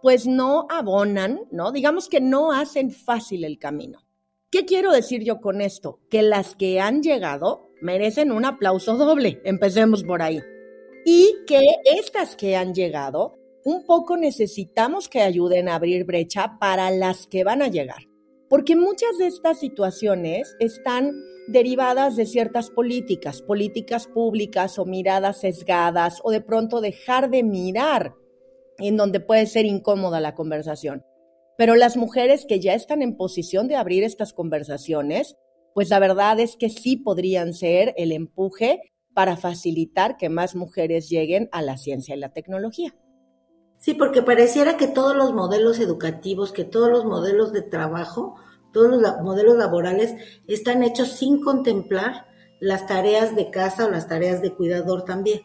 pues 0.02 0.28
no 0.28 0.68
abonan, 0.70 1.42
¿no? 1.52 1.72
Digamos 1.72 2.10
que 2.10 2.22
no 2.22 2.52
hacen 2.52 2.92
fácil 2.92 3.44
el 3.44 3.60
camino. 3.60 4.00
¿Qué 4.52 4.66
quiero 4.66 4.92
decir 4.92 5.24
yo 5.24 5.42
con 5.42 5.62
esto? 5.62 6.00
Que 6.10 6.22
las 6.22 6.56
que 6.56 6.80
han 6.80 7.02
llegado 7.02 7.70
merecen 7.82 8.32
un 8.32 8.46
aplauso 8.46 8.98
doble, 8.98 9.42
empecemos 9.44 10.04
por 10.04 10.22
ahí. 10.22 10.42
Y 11.06 11.36
que 11.46 11.62
estas 11.86 12.36
que 12.36 12.56
han 12.56 12.74
llegado, 12.74 13.38
un 13.64 13.86
poco 13.86 14.18
necesitamos 14.18 15.10
que 15.10 15.22
ayuden 15.22 15.70
a 15.70 15.76
abrir 15.76 16.06
brecha 16.06 16.58
para 16.60 16.90
las 16.92 17.28
que 17.28 17.44
van 17.44 17.62
a 17.62 17.68
llegar 17.68 18.08
porque 18.50 18.76
muchas 18.76 19.18
de 19.18 19.28
estas 19.28 19.60
situaciones 19.60 20.56
están 20.60 21.14
derivadas 21.48 22.16
de 22.16 22.26
ciertas 22.26 22.70
políticas, 22.70 23.42
políticas 23.42 24.08
públicas 24.08 24.78
o 24.80 24.86
miradas 24.86 25.42
sesgadas 25.42 26.20
o 26.24 26.32
de 26.32 26.42
pronto 26.42 26.82
dejar 26.82 27.30
de 27.30 27.44
mirar 27.44 28.14
en 28.80 28.98
donde 28.98 29.20
puede 29.20 29.46
ser 29.48 29.66
incómoda 29.66 30.20
la 30.20 30.36
conversación. 30.36 31.04
Pero 31.58 31.76
las 31.76 31.98
mujeres 31.98 32.46
que 32.46 32.60
ya 32.60 32.74
están 32.74 33.02
en 33.02 33.18
posición 33.18 33.68
de 33.68 33.76
abrir 33.76 34.04
estas 34.04 34.34
conversaciones, 34.34 35.36
pues 35.74 35.90
la 35.90 36.00
verdad 36.00 36.40
es 36.40 36.56
que 36.56 36.70
sí 36.70 36.98
podrían 36.98 37.54
ser 37.54 37.94
el 37.98 38.12
empuje 38.12 38.82
para 39.14 39.38
facilitar 39.38 40.18
que 40.18 40.30
más 40.30 40.56
mujeres 40.56 41.10
lleguen 41.10 41.50
a 41.52 41.64
la 41.64 41.78
ciencia 41.78 42.16
y 42.16 42.20
la 42.20 42.34
tecnología. 42.34 42.94
Sí, 43.88 43.94
porque 43.94 44.22
pareciera 44.22 44.76
que 44.76 44.90
todos 44.90 45.16
los 45.16 45.34
modelos 45.34 45.80
educativos, 45.80 46.52
que 46.52 46.66
todos 46.66 46.90
los 46.90 47.06
modelos 47.06 47.54
de 47.54 47.62
trabajo, 47.62 48.36
todos 48.74 48.90
los 48.90 49.02
modelos 49.24 49.56
laborales 49.56 50.14
están 50.46 50.84
hechos 50.84 51.14
sin 51.14 51.40
contemplar 51.40 52.26
las 52.60 52.86
tareas 52.86 53.34
de 53.34 53.50
casa 53.50 53.86
o 53.86 53.90
las 53.90 54.10
tareas 54.10 54.42
de 54.42 54.54
cuidador 54.54 55.06
también. 55.06 55.40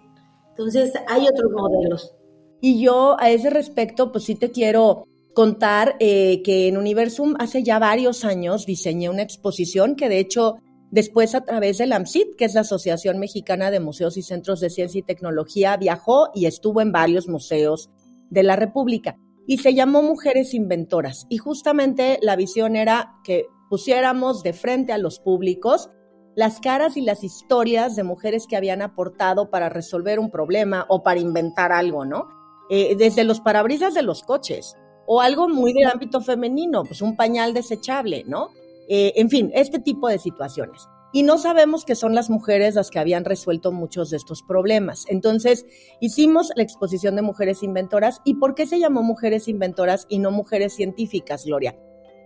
Entonces, 0.48 0.92
hay 1.06 1.28
otros 1.28 1.52
modelos. 1.52 2.16
Y 2.60 2.82
yo 2.82 3.14
a 3.20 3.30
ese 3.30 3.48
respecto, 3.48 4.10
pues 4.10 4.24
sí 4.24 4.34
te 4.34 4.50
quiero 4.50 5.04
contar 5.34 5.94
eh, 6.00 6.42
que 6.42 6.66
en 6.66 6.78
Universum 6.78 7.36
hace 7.38 7.62
ya 7.62 7.78
varios 7.78 8.24
años 8.24 8.66
diseñé 8.66 9.08
una 9.08 9.22
exposición 9.22 9.94
que 9.94 10.08
de 10.08 10.18
hecho 10.18 10.56
después 10.90 11.36
a 11.36 11.44
través 11.44 11.78
del 11.78 11.92
AMCIT, 11.92 12.34
que 12.36 12.46
es 12.46 12.54
la 12.54 12.62
Asociación 12.62 13.20
Mexicana 13.20 13.70
de 13.70 13.78
Museos 13.78 14.16
y 14.16 14.22
Centros 14.22 14.58
de 14.58 14.68
Ciencia 14.68 14.98
y 14.98 15.02
Tecnología, 15.02 15.76
viajó 15.76 16.30
y 16.34 16.46
estuvo 16.46 16.80
en 16.80 16.90
varios 16.90 17.28
museos 17.28 17.88
de 18.32 18.42
la 18.42 18.56
República 18.56 19.18
y 19.46 19.58
se 19.58 19.74
llamó 19.74 20.02
Mujeres 20.02 20.54
Inventoras. 20.54 21.26
Y 21.28 21.38
justamente 21.38 22.18
la 22.22 22.36
visión 22.36 22.76
era 22.76 23.14
que 23.24 23.46
pusiéramos 23.68 24.42
de 24.42 24.52
frente 24.52 24.92
a 24.92 24.98
los 24.98 25.20
públicos 25.20 25.90
las 26.34 26.60
caras 26.60 26.96
y 26.96 27.02
las 27.02 27.24
historias 27.24 27.94
de 27.94 28.04
mujeres 28.04 28.46
que 28.46 28.56
habían 28.56 28.80
aportado 28.80 29.50
para 29.50 29.68
resolver 29.68 30.18
un 30.18 30.30
problema 30.30 30.86
o 30.88 31.02
para 31.02 31.20
inventar 31.20 31.72
algo, 31.72 32.06
¿no? 32.06 32.26
Eh, 32.70 32.96
desde 32.96 33.24
los 33.24 33.40
parabrisas 33.40 33.92
de 33.92 34.02
los 34.02 34.22
coches 34.22 34.76
o 35.06 35.20
algo 35.20 35.48
muy 35.48 35.74
del 35.74 35.90
ámbito 35.90 36.22
femenino, 36.22 36.84
pues 36.84 37.02
un 37.02 37.16
pañal 37.16 37.52
desechable, 37.52 38.24
¿no? 38.26 38.48
Eh, 38.88 39.12
en 39.16 39.28
fin, 39.28 39.50
este 39.54 39.78
tipo 39.78 40.08
de 40.08 40.18
situaciones. 40.18 40.88
Y 41.12 41.22
no 41.22 41.38
sabemos 41.38 41.84
que 41.84 41.94
son 41.94 42.14
las 42.14 42.30
mujeres 42.30 42.74
las 42.74 42.90
que 42.90 42.98
habían 42.98 43.24
resuelto 43.24 43.70
muchos 43.70 44.10
de 44.10 44.16
estos 44.16 44.42
problemas. 44.42 45.04
Entonces, 45.08 45.66
hicimos 46.00 46.50
la 46.56 46.62
exposición 46.62 47.16
de 47.16 47.22
mujeres 47.22 47.62
inventoras. 47.62 48.20
¿Y 48.24 48.34
por 48.34 48.54
qué 48.54 48.66
se 48.66 48.80
llamó 48.80 49.02
mujeres 49.02 49.46
inventoras 49.46 50.06
y 50.08 50.18
no 50.18 50.30
mujeres 50.30 50.74
científicas, 50.74 51.44
Gloria? 51.44 51.76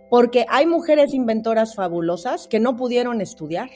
Porque 0.09 0.45
hay 0.49 0.65
mujeres 0.65 1.13
inventoras 1.13 1.75
fabulosas 1.75 2.47
que 2.47 2.61
no 2.61 2.77
pudieron 2.77 3.19
estudiar, 3.19 3.69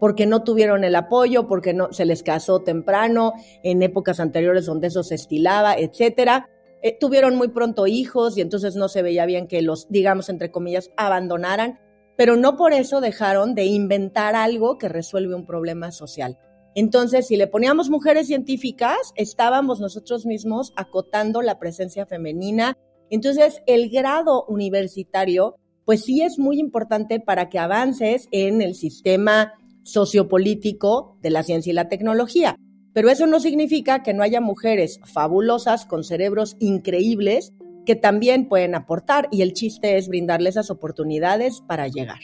porque 0.00 0.26
no 0.26 0.42
tuvieron 0.42 0.82
el 0.82 0.96
apoyo, 0.96 1.46
porque 1.46 1.72
no 1.72 1.92
se 1.92 2.04
les 2.04 2.24
casó 2.24 2.60
temprano, 2.60 3.32
en 3.62 3.82
épocas 3.82 4.18
anteriores 4.18 4.66
donde 4.66 4.88
eso 4.88 5.04
se 5.04 5.14
estilaba, 5.14 5.76
etcétera. 5.76 6.48
Eh, 6.82 6.96
tuvieron 6.98 7.36
muy 7.36 7.48
pronto 7.48 7.86
hijos 7.86 8.36
y 8.36 8.40
entonces 8.40 8.74
no 8.76 8.88
se 8.88 9.02
veía 9.02 9.26
bien 9.26 9.46
que 9.46 9.62
los, 9.62 9.88
digamos, 9.88 10.28
entre 10.28 10.50
comillas, 10.50 10.90
abandonaran 10.96 11.78
pero 12.18 12.36
no 12.36 12.56
por 12.56 12.72
eso 12.72 13.00
dejaron 13.00 13.54
de 13.54 13.66
inventar 13.66 14.34
algo 14.34 14.76
que 14.76 14.88
resuelve 14.88 15.36
un 15.36 15.46
problema 15.46 15.92
social. 15.92 16.36
Entonces, 16.74 17.28
si 17.28 17.36
le 17.36 17.46
poníamos 17.46 17.90
mujeres 17.90 18.26
científicas, 18.26 19.12
estábamos 19.14 19.78
nosotros 19.78 20.26
mismos 20.26 20.72
acotando 20.74 21.42
la 21.42 21.60
presencia 21.60 22.06
femenina. 22.06 22.76
Entonces, 23.08 23.62
el 23.68 23.88
grado 23.88 24.44
universitario, 24.48 25.60
pues 25.84 26.02
sí 26.02 26.22
es 26.22 26.40
muy 26.40 26.58
importante 26.58 27.20
para 27.20 27.48
que 27.48 27.60
avances 27.60 28.26
en 28.32 28.62
el 28.62 28.74
sistema 28.74 29.52
sociopolítico 29.84 31.18
de 31.22 31.30
la 31.30 31.44
ciencia 31.44 31.70
y 31.70 31.74
la 31.74 31.88
tecnología. 31.88 32.56
Pero 32.94 33.10
eso 33.10 33.28
no 33.28 33.38
significa 33.38 34.02
que 34.02 34.12
no 34.12 34.24
haya 34.24 34.40
mujeres 34.40 34.98
fabulosas 35.04 35.86
con 35.86 36.02
cerebros 36.02 36.56
increíbles 36.58 37.52
que 37.88 37.96
también 37.96 38.50
pueden 38.50 38.74
aportar 38.74 39.28
y 39.30 39.40
el 39.40 39.54
chiste 39.54 39.96
es 39.96 40.08
brindarles 40.08 40.56
esas 40.56 40.70
oportunidades 40.70 41.62
para 41.66 41.88
llegar. 41.88 42.20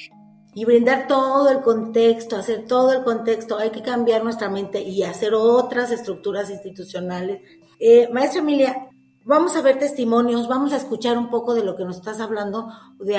Y 0.53 0.67
brindar 0.67 1.07
todo 1.07 1.49
el 1.49 1.63
contexto, 1.63 2.37
hacer 2.37 2.67
todo 2.67 2.93
el 2.93 3.03
contexto. 3.03 3.57
Hay 3.57 3.71
que 3.71 3.81
cambiar 3.81 4.23
nuestra 4.23 4.51
mente 4.51 4.83
y 4.83 5.05
hacer 5.05 5.33
otras 5.33 5.91
estructuras 5.91 6.51
institucionales. 6.51 7.41
Eh, 7.81 8.11
maestra 8.13 8.43
Emilia, 8.43 8.91
vamos 9.25 9.57
a 9.57 9.63
ver 9.63 9.79
testimonios, 9.79 10.49
vamos 10.49 10.75
a 10.75 10.77
escuchar 10.77 11.17
un 11.17 11.31
poco 11.31 11.55
de 11.55 11.65
lo 11.65 11.77
que 11.77 11.87
nos 11.87 11.97
estás 11.97 12.21
hablando, 12.21 12.69
de, 12.99 13.15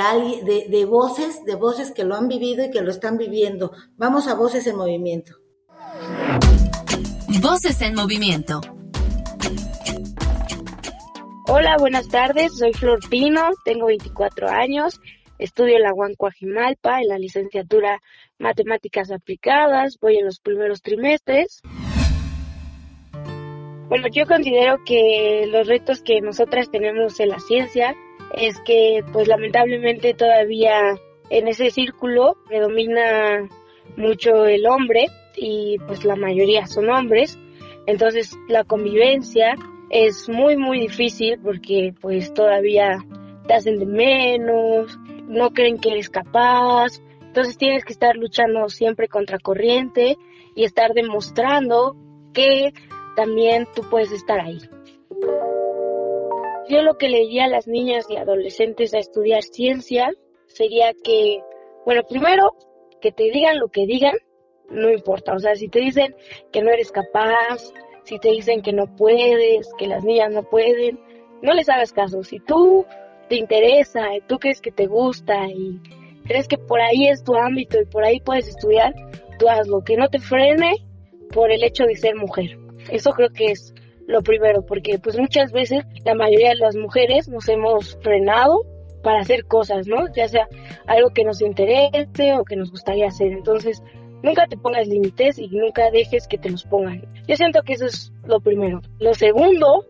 de, 0.46 0.68
de 0.70 0.86
voces, 0.86 1.44
de 1.46 1.56
voces 1.56 1.92
que 1.94 2.04
lo 2.04 2.14
han 2.14 2.28
vivido 2.28 2.64
y 2.64 2.70
que 2.70 2.84
lo 2.84 2.92
están 2.92 3.18
viviendo. 3.18 3.72
Vamos 3.98 4.28
a 4.28 4.36
Voces 4.36 4.68
en 4.68 4.76
Movimiento. 4.76 5.34
Voces 7.42 7.82
en 7.82 7.96
Movimiento. 7.96 8.62
Hola, 11.48 11.78
buenas 11.78 12.08
tardes. 12.10 12.58
Soy 12.58 12.74
Flor 12.74 13.08
Pino, 13.08 13.52
tengo 13.66 13.86
24 13.86 14.50
años, 14.50 15.00
estudio 15.38 15.76
en 15.76 15.84
la 15.84 15.94
Huancuajimalpa 15.94 17.02
en 17.02 17.08
la 17.08 17.20
licenciatura 17.20 18.02
Matemáticas 18.40 19.12
Aplicadas, 19.12 20.00
voy 20.02 20.18
en 20.18 20.26
los 20.26 20.40
primeros 20.40 20.82
trimestres. 20.82 21.62
Bueno, 23.90 24.08
yo 24.12 24.26
considero 24.26 24.84
que 24.86 25.46
los 25.48 25.68
retos 25.68 26.02
que 26.02 26.20
nosotras 26.20 26.72
tenemos 26.72 27.20
en 27.20 27.30
la 27.30 27.40
ciencia 27.40 27.96
es 28.36 28.60
que, 28.62 29.04
pues 29.14 29.28
lamentablemente 29.28 30.16
todavía 30.16 30.96
en 31.30 31.48
ese 31.48 31.70
círculo 31.70 32.38
predomina 32.48 33.48
mucho 33.98 34.48
el 34.48 34.66
hombre 34.66 35.10
y 35.36 35.78
pues 35.86 36.06
la 36.06 36.16
mayoría 36.16 36.66
son 36.66 36.90
hombres. 36.90 37.38
Entonces 37.86 38.36
la 38.50 38.64
convivencia 38.64 39.56
es 39.90 40.28
muy 40.30 40.58
muy 40.58 40.80
difícil 40.80 41.40
porque 41.42 41.94
pues 42.02 42.34
todavía 42.34 42.98
te 43.48 43.54
hacen 43.54 43.78
de 43.78 43.86
menos, 43.86 44.98
no 45.28 45.52
creen 45.52 45.80
que 45.80 45.92
eres 45.92 46.10
capaz, 46.10 47.02
entonces 47.22 47.58
tienes 47.58 47.84
que 47.84 47.94
estar 47.94 48.16
luchando 48.16 48.70
siempre 48.70 49.08
contra 49.08 49.40
corriente 49.40 50.18
y 50.56 50.64
estar 50.64 50.94
demostrando 50.94 51.96
que 52.34 52.74
también 53.16 53.68
tú 53.76 53.84
puedes 53.90 54.12
estar 54.12 54.40
ahí. 54.40 54.60
Yo 56.68 56.82
lo 56.82 56.98
que 56.98 57.10
le 57.10 57.42
a 57.42 57.48
las 57.48 57.68
niñas 57.68 58.06
y 58.10 58.18
adolescentes 58.18 58.94
a 58.94 59.00
estudiar 59.00 59.44
ciencia 59.44 60.10
sería 60.48 60.94
que, 61.04 61.40
bueno, 61.86 62.02
primero, 62.10 62.54
que 63.02 63.12
te 63.12 63.24
digan 63.26 63.60
lo 63.60 63.68
que 63.68 63.86
digan, 63.86 64.16
no 64.70 64.90
importa, 64.90 65.34
o 65.34 65.40
sea, 65.40 65.56
si 65.56 65.68
te 65.68 65.80
dicen 65.80 66.16
que 66.52 66.64
no 66.64 66.72
eres 66.72 66.92
capaz, 66.92 67.72
si 68.06 68.20
te 68.20 68.30
dicen 68.30 68.62
que 68.62 68.72
no 68.72 68.88
puedes, 68.96 69.70
que 69.78 69.88
las 69.88 70.04
niñas 70.04 70.32
no 70.32 70.44
pueden, 70.44 71.00
no 71.42 71.54
les 71.54 71.68
hagas 71.70 71.92
caso. 71.92 72.24
Si 72.24 72.40
tú 72.40 72.86
te 73.30 73.36
interesa, 73.36 74.06
tú 74.28 74.38
crees 74.40 74.62
que 74.62 74.72
te 74.72 74.88
gusta 74.88 75.48
y 75.48 75.80
crees 76.26 76.48
que 76.48 76.58
por 76.58 76.80
ahí 76.80 77.08
es 77.08 77.24
tu 77.24 77.36
ámbito 77.36 77.80
y 77.82 77.86
por 77.86 78.04
ahí 78.04 78.20
puedes 78.20 78.48
estudiar, 78.48 78.94
tú 79.40 79.50
hazlo, 79.50 79.84
que 79.84 79.98
no 79.98 80.08
te 80.10 80.20
frene 80.20 80.86
por 81.32 81.52
el 81.52 81.64
hecho 81.64 81.86
de 81.86 81.96
ser 81.96 82.16
mujer. 82.16 82.58
Eso 82.90 83.12
creo 83.12 83.30
que 83.30 83.52
es 83.52 83.74
lo 84.08 84.22
primero, 84.22 84.64
porque 84.66 85.00
pues 85.00 85.18
muchas 85.18 85.52
veces 85.52 85.84
la 86.04 86.14
mayoría 86.14 86.50
de 86.50 86.56
las 86.56 86.76
mujeres 86.76 87.28
nos 87.28 87.50
hemos 87.50 87.98
frenado 88.02 88.62
para 89.02 89.20
hacer 89.20 89.46
cosas, 89.46 89.88
¿no? 89.88 90.06
Ya 90.16 90.28
sea 90.28 90.48
algo 90.88 91.10
que 91.10 91.24
nos 91.24 91.42
interese 91.42 92.34
o 92.34 92.44
que 92.44 92.56
nos 92.56 92.72
gustaría 92.72 93.08
hacer. 93.08 93.32
Entonces, 93.32 93.82
Nunca 94.24 94.48
te 94.48 94.58
pongas 94.58 94.88
límites 94.88 95.38
y 95.38 95.48
nunca 95.50 95.92
dejes 95.92 96.28
que 96.28 96.38
te 96.38 96.50
los 96.50 96.64
pongan. 96.64 97.06
Yo 97.28 97.36
siento 97.36 97.62
que 97.62 97.74
eso 97.74 97.86
es 97.86 98.12
lo 98.24 98.40
primero. 98.40 98.82
Lo 99.00 99.14
segundo, 99.14 99.86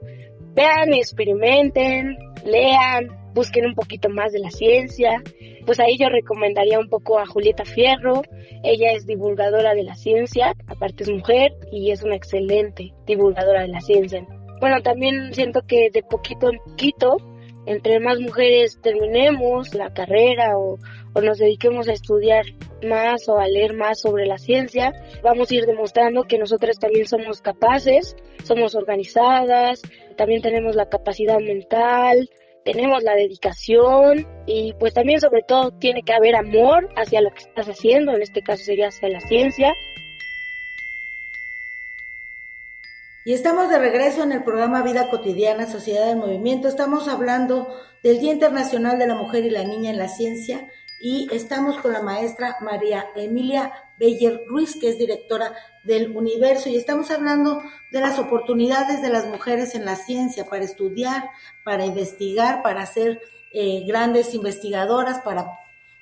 vean, 0.53 0.93
experimenten, 0.93 2.17
lean, 2.45 3.07
busquen 3.33 3.65
un 3.65 3.75
poquito 3.75 4.09
más 4.09 4.31
de 4.31 4.39
la 4.39 4.49
ciencia. 4.49 5.21
Pues 5.65 5.79
ahí 5.79 5.97
yo 5.97 6.09
recomendaría 6.09 6.79
un 6.79 6.89
poco 6.89 7.19
a 7.19 7.25
Julieta 7.25 7.65
Fierro. 7.65 8.21
Ella 8.63 8.93
es 8.93 9.05
divulgadora 9.05 9.73
de 9.73 9.83
la 9.83 9.95
ciencia, 9.95 10.53
aparte 10.67 11.03
es 11.03 11.11
mujer 11.11 11.53
y 11.71 11.91
es 11.91 12.03
una 12.03 12.15
excelente 12.15 12.93
divulgadora 13.05 13.61
de 13.61 13.67
la 13.67 13.81
ciencia. 13.81 14.25
Bueno, 14.59 14.81
también 14.81 15.33
siento 15.33 15.61
que 15.67 15.89
de 15.91 16.01
poquito 16.01 16.49
en 16.49 16.57
poquito, 16.59 17.17
entre 17.65 17.99
más 17.99 18.19
mujeres 18.19 18.79
terminemos 18.81 19.73
la 19.73 19.93
carrera 19.93 20.57
o, 20.57 20.77
o 21.15 21.21
nos 21.21 21.37
dediquemos 21.37 21.87
a 21.87 21.93
estudiar 21.93 22.45
más 22.83 23.27
o 23.29 23.39
a 23.39 23.47
leer 23.47 23.73
más 23.73 24.01
sobre 24.01 24.25
la 24.25 24.37
ciencia, 24.37 24.93
vamos 25.23 25.49
a 25.49 25.55
ir 25.55 25.65
demostrando 25.65 26.25
que 26.25 26.37
nosotras 26.37 26.77
también 26.77 27.07
somos 27.07 27.41
capaces, 27.41 28.15
somos 28.43 28.75
organizadas, 28.75 29.81
también 30.17 30.41
tenemos 30.41 30.75
la 30.75 30.89
capacidad 30.89 31.39
mental, 31.39 32.29
tenemos 32.65 33.01
la 33.01 33.15
dedicación 33.15 34.27
y 34.45 34.73
pues 34.73 34.93
también 34.93 35.21
sobre 35.21 35.41
todo 35.43 35.71
tiene 35.71 36.03
que 36.03 36.13
haber 36.13 36.35
amor 36.35 36.89
hacia 36.97 37.21
lo 37.21 37.31
que 37.31 37.43
estás 37.43 37.69
haciendo, 37.69 38.13
en 38.13 38.21
este 38.21 38.41
caso 38.41 38.63
sería 38.65 38.89
hacia 38.89 39.07
la 39.07 39.21
ciencia. 39.21 39.73
Y 43.23 43.33
estamos 43.33 43.69
de 43.69 43.79
regreso 43.79 44.21
en 44.21 44.33
el 44.33 44.43
programa 44.43 44.83
Vida 44.83 45.09
Cotidiana, 45.09 45.65
Sociedad 45.65 46.07
del 46.07 46.17
Movimiento. 46.17 46.67
Estamos 46.67 47.07
hablando 47.07 47.67
del 48.03 48.19
Día 48.19 48.33
Internacional 48.33 48.99
de 48.99 49.07
la 49.07 49.15
Mujer 49.15 49.45
y 49.45 49.49
la 49.49 49.63
Niña 49.63 49.89
en 49.89 49.97
la 49.97 50.09
Ciencia 50.09 50.67
y 51.07 51.27
estamos 51.31 51.77
con 51.77 51.93
la 51.93 52.01
maestra 52.01 52.57
María 52.61 53.05
Emilia 53.15 53.71
Beyer 53.99 54.41
Ruiz, 54.47 54.75
que 54.75 54.89
es 54.89 54.97
directora 54.97 55.55
del 55.83 56.17
Universo, 56.17 56.67
y 56.67 56.77
estamos 56.77 57.11
hablando 57.11 57.61
de 57.91 57.99
las 57.99 58.17
oportunidades 58.17 59.03
de 59.03 59.09
las 59.09 59.27
mujeres 59.27 59.75
en 59.75 59.85
la 59.85 59.97
ciencia 59.97 60.49
para 60.49 60.63
estudiar, 60.63 61.29
para 61.63 61.85
investigar, 61.85 62.63
para 62.63 62.83
ser 62.87 63.21
eh, 63.53 63.83
grandes 63.85 64.33
investigadoras, 64.33 65.19
para 65.19 65.45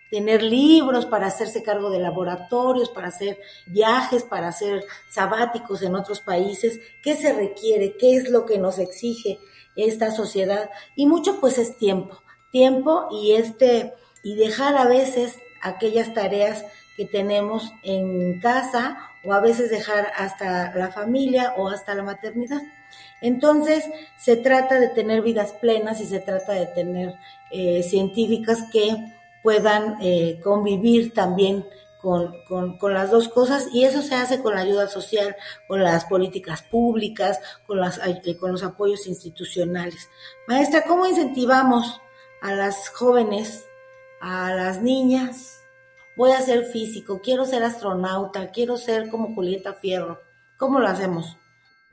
tener 0.10 0.42
libros, 0.42 1.06
para 1.06 1.28
hacerse 1.28 1.63
cargo 1.63 1.89
de 1.89 2.00
laboratorios, 2.00 2.89
para 2.89 3.10
hacer 3.10 3.38
viajes, 3.68 4.24
para 4.24 4.48
hacer 4.48 4.86
sabáticos 5.10 5.82
en 5.82 5.96
otros 5.96 6.22
países. 6.22 6.80
¿Qué 7.02 7.18
se 7.18 7.34
requiere? 7.34 7.98
¿Qué 7.98 8.16
es 8.16 8.30
lo 8.30 8.46
que 8.46 8.58
nos 8.58 8.80
exige 8.80 9.38
esta 9.76 10.12
sociedad? 10.12 10.70
Y 10.96 11.08
mucho 11.08 11.42
pues 11.42 11.58
es 11.58 11.76
tiempo, 11.76 12.24
tiempo 12.52 13.10
y 13.12 13.34
este 13.34 13.92
y 14.24 14.36
dejar 14.36 14.78
a 14.78 14.86
veces 14.86 15.38
aquellas 15.62 16.14
tareas 16.14 16.66
que 16.96 17.06
tenemos 17.06 17.72
en 17.84 18.40
casa 18.40 19.10
o 19.24 19.34
a 19.34 19.40
veces 19.40 19.70
dejar 19.70 20.12
hasta 20.18 20.74
la 20.76 20.90
familia 20.92 21.54
o 21.58 21.70
hasta 21.70 21.96
la 21.96 22.04
maternidad. 22.04 22.62
Entonces, 23.22 23.86
se 24.18 24.36
trata 24.36 24.80
de 24.80 24.90
tener 24.90 25.22
vidas 25.22 25.54
plenas 25.54 26.02
y 26.02 26.06
se 26.06 26.20
trata 26.20 26.54
de 26.54 26.68
tener 26.68 27.16
eh, 27.52 27.84
científicas 27.84 28.66
que 28.72 28.96
puedan 29.42 29.98
eh, 30.02 30.40
convivir 30.44 31.14
también 31.14 31.66
con, 32.02 32.36
con, 32.48 32.94
las 32.94 33.12
dos 33.12 33.30
cosas 33.30 33.70
y 33.72 33.86
eso 33.86 34.02
se 34.02 34.16
hace 34.16 34.42
con 34.42 34.56
la 34.56 34.62
ayuda 34.62 34.90
social, 34.90 35.38
con 35.70 35.82
las 35.82 36.04
políticas 36.04 36.62
públicas, 36.62 37.40
con, 37.66 37.80
las, 37.80 37.98
eh, 38.06 38.38
con 38.38 38.52
los 38.52 38.62
apoyos 38.62 39.08
institucionales. 39.08 40.10
Maestra, 40.46 40.84
¿cómo 40.84 41.06
incentivamos 41.08 42.02
a 42.42 42.54
las 42.54 42.90
jóvenes 42.90 43.66
a 44.26 44.54
las 44.54 44.82
niñas, 44.82 45.60
voy 46.16 46.32
a 46.32 46.40
ser 46.40 46.64
físico, 46.66 47.20
quiero 47.22 47.44
ser 47.44 47.62
astronauta, 47.62 48.52
quiero 48.52 48.78
ser 48.78 49.10
como 49.10 49.36
Julieta 49.36 49.74
Fierro. 49.74 50.18
¿Cómo 50.58 50.80
lo 50.80 50.88
hacemos? 50.88 51.38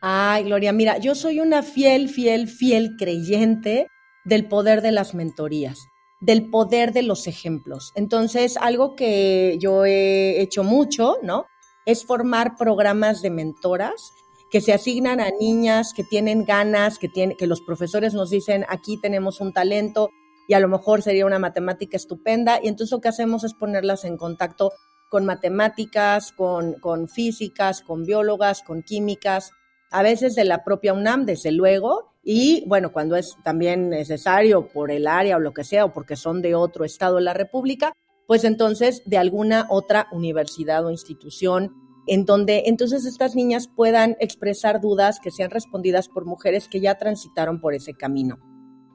Ay, 0.01 0.45
Gloria, 0.45 0.73
mira, 0.73 0.99
yo 0.99 1.17
soy 1.17 1.41
una 1.41 1.65
fiel, 1.65 2.09
fiel, 2.09 2.47
fiel 2.47 2.95
creyente 2.97 3.89
del 4.25 4.47
poder 4.47 4.81
de 4.81 4.93
las 4.93 5.13
mentorías. 5.15 5.79
del 6.23 6.51
poder 6.51 6.93
de 6.93 7.03
los 7.03 7.27
ejemplos. 7.27 7.93
Entonces, 7.95 8.59
algo 8.59 8.95
que 8.95 9.57
yo 9.59 9.87
he 9.87 10.43
hecho 10.43 10.63
mucho, 10.63 11.17
¿no? 11.23 11.47
Es 11.87 12.05
formar 12.05 12.59
programas 12.59 13.23
de 13.23 13.31
mentoras 13.31 14.13
que 14.51 14.61
se 14.61 14.75
asignan 14.75 15.21
a 15.21 15.31
niñas 15.41 15.95
que 15.95 16.05
tienen 16.05 16.45
ganas, 16.45 16.99
que, 16.99 17.09
tienen, 17.09 17.39
que 17.39 17.47
los 17.47 17.63
profesores 17.63 18.13
nos 18.13 18.29
dicen, 18.29 18.67
aquí 18.69 19.01
tenemos 19.01 19.41
un 19.41 19.55
talento 19.55 20.11
y 20.51 20.55
a 20.55 20.59
lo 20.59 20.67
mejor 20.67 21.01
sería 21.01 21.27
una 21.27 21.39
matemática 21.39 21.97
estupenda. 21.97 22.59
Y 22.61 22.67
entonces 22.67 22.91
lo 22.91 23.01
que 23.01 23.07
hacemos 23.07 23.45
es 23.45 23.55
ponerlas 23.55 24.05
en 24.05 24.17
contacto 24.17 24.73
con 25.09 25.25
matemáticas, 25.25 26.33
con, 26.33 26.73
con 26.81 27.07
físicas, 27.07 27.83
con 27.83 28.05
biólogas, 28.05 28.63
con 28.63 28.83
químicas, 28.83 29.53
a 29.93 30.03
veces 30.03 30.35
de 30.35 30.45
la 30.45 30.65
propia 30.65 30.93
UNAM, 30.93 31.25
desde 31.25 31.53
luego, 31.53 32.17
y 32.25 32.65
bueno, 32.67 32.91
cuando 32.91 33.15
es 33.15 33.37
también 33.45 33.91
necesario 33.91 34.67
por 34.67 34.91
el 34.91 35.07
área 35.07 35.37
o 35.37 35.39
lo 35.41 35.55
que 35.55 35.63
sea, 35.63 35.85
o 35.85 35.93
porque 35.93 36.17
son 36.17 36.43
de 36.43 36.57
otro 36.57 36.85
estado 36.85 37.17
de 37.17 37.23
la 37.23 37.35
República, 37.35 37.93
pues 38.27 38.43
entonces 38.43 39.05
de 39.07 39.19
alguna 39.19 39.69
otra 39.71 40.09
universidad 40.11 40.85
o 40.85 40.91
institución 40.91 41.77
en 42.09 42.25
donde 42.25 42.65
entonces 42.67 43.07
estas 43.07 43.37
niñas 43.37 43.69
puedan 43.69 44.17
expresar 44.19 44.81
dudas 44.81 45.21
que 45.21 45.31
sean 45.31 45.53
respondidas 45.53 46.09
por 46.09 46.25
mujeres 46.25 46.67
que 46.69 46.81
ya 46.81 46.99
transitaron 46.99 47.61
por 47.61 47.73
ese 47.73 47.95
camino. 47.95 48.50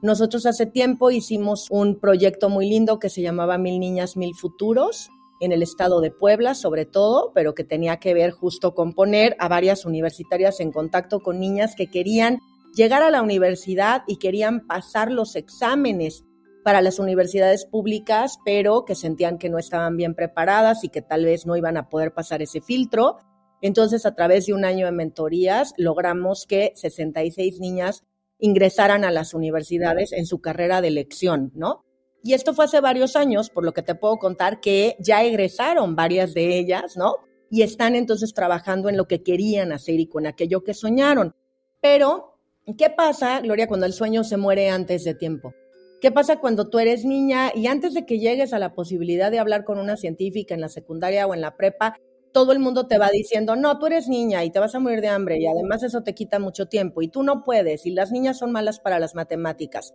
Nosotros 0.06 0.46
hace 0.46 0.66
tiempo 0.66 1.10
hicimos 1.10 1.66
un 1.68 1.98
proyecto 1.98 2.48
muy 2.48 2.68
lindo 2.68 3.00
que 3.00 3.08
se 3.08 3.22
llamaba 3.22 3.58
Mil 3.58 3.80
Niñas, 3.80 4.16
Mil 4.16 4.36
Futuros, 4.36 5.10
en 5.40 5.50
el 5.50 5.64
estado 5.64 6.00
de 6.00 6.12
Puebla 6.12 6.54
sobre 6.54 6.84
todo, 6.84 7.32
pero 7.34 7.56
que 7.56 7.64
tenía 7.64 7.96
que 7.96 8.14
ver 8.14 8.30
justo 8.30 8.72
con 8.72 8.92
poner 8.92 9.34
a 9.40 9.48
varias 9.48 9.84
universitarias 9.84 10.60
en 10.60 10.70
contacto 10.70 11.18
con 11.18 11.40
niñas 11.40 11.74
que 11.74 11.90
querían 11.90 12.38
llegar 12.76 13.02
a 13.02 13.10
la 13.10 13.20
universidad 13.20 14.04
y 14.06 14.18
querían 14.18 14.68
pasar 14.68 15.10
los 15.10 15.34
exámenes 15.34 16.22
para 16.62 16.82
las 16.82 17.00
universidades 17.00 17.66
públicas, 17.66 18.38
pero 18.44 18.84
que 18.84 18.94
sentían 18.94 19.38
que 19.38 19.48
no 19.48 19.58
estaban 19.58 19.96
bien 19.96 20.14
preparadas 20.14 20.84
y 20.84 20.88
que 20.88 21.02
tal 21.02 21.24
vez 21.24 21.46
no 21.46 21.56
iban 21.56 21.76
a 21.76 21.88
poder 21.88 22.14
pasar 22.14 22.42
ese 22.42 22.60
filtro. 22.60 23.16
Entonces, 23.60 24.06
a 24.06 24.14
través 24.14 24.46
de 24.46 24.52
un 24.52 24.64
año 24.64 24.86
de 24.86 24.92
mentorías, 24.92 25.74
logramos 25.76 26.46
que 26.46 26.70
66 26.76 27.58
niñas 27.58 28.04
ingresaran 28.38 29.04
a 29.04 29.10
las 29.10 29.34
universidades 29.34 30.12
en 30.12 30.26
su 30.26 30.40
carrera 30.40 30.80
de 30.80 30.88
elección, 30.88 31.52
¿no? 31.54 31.84
Y 32.22 32.34
esto 32.34 32.54
fue 32.54 32.64
hace 32.64 32.80
varios 32.80 33.14
años, 33.14 33.50
por 33.50 33.64
lo 33.64 33.72
que 33.72 33.82
te 33.82 33.94
puedo 33.94 34.16
contar 34.18 34.60
que 34.60 34.96
ya 34.98 35.22
egresaron 35.22 35.94
varias 35.94 36.34
de 36.34 36.58
ellas, 36.58 36.96
¿no? 36.96 37.16
Y 37.50 37.62
están 37.62 37.94
entonces 37.94 38.34
trabajando 38.34 38.88
en 38.88 38.96
lo 38.96 39.06
que 39.06 39.22
querían 39.22 39.72
hacer 39.72 40.00
y 40.00 40.08
con 40.08 40.26
aquello 40.26 40.64
que 40.64 40.74
soñaron. 40.74 41.36
Pero, 41.80 42.36
¿qué 42.76 42.90
pasa, 42.90 43.40
Gloria, 43.40 43.68
cuando 43.68 43.86
el 43.86 43.92
sueño 43.92 44.24
se 44.24 44.36
muere 44.36 44.70
antes 44.70 45.04
de 45.04 45.14
tiempo? 45.14 45.54
¿Qué 46.00 46.10
pasa 46.10 46.40
cuando 46.40 46.68
tú 46.68 46.78
eres 46.78 47.04
niña 47.04 47.52
y 47.54 47.68
antes 47.68 47.94
de 47.94 48.04
que 48.04 48.18
llegues 48.18 48.52
a 48.52 48.58
la 48.58 48.74
posibilidad 48.74 49.30
de 49.30 49.38
hablar 49.38 49.64
con 49.64 49.78
una 49.78 49.96
científica 49.96 50.54
en 50.54 50.60
la 50.60 50.68
secundaria 50.68 51.26
o 51.26 51.34
en 51.34 51.40
la 51.40 51.56
prepa, 51.56 51.96
todo 52.36 52.52
el 52.52 52.58
mundo 52.58 52.86
te 52.86 52.98
va 52.98 53.08
diciendo, 53.08 53.56
no, 53.56 53.78
tú 53.78 53.86
eres 53.86 54.08
niña 54.08 54.44
y 54.44 54.50
te 54.50 54.58
vas 54.58 54.74
a 54.74 54.78
morir 54.78 55.00
de 55.00 55.08
hambre 55.08 55.38
y 55.40 55.46
además 55.46 55.82
eso 55.82 56.02
te 56.02 56.14
quita 56.14 56.38
mucho 56.38 56.66
tiempo 56.66 57.00
y 57.00 57.08
tú 57.08 57.22
no 57.22 57.42
puedes 57.42 57.86
y 57.86 57.92
las 57.92 58.12
niñas 58.12 58.36
son 58.40 58.52
malas 58.52 58.78
para 58.78 58.98
las 58.98 59.14
matemáticas. 59.14 59.94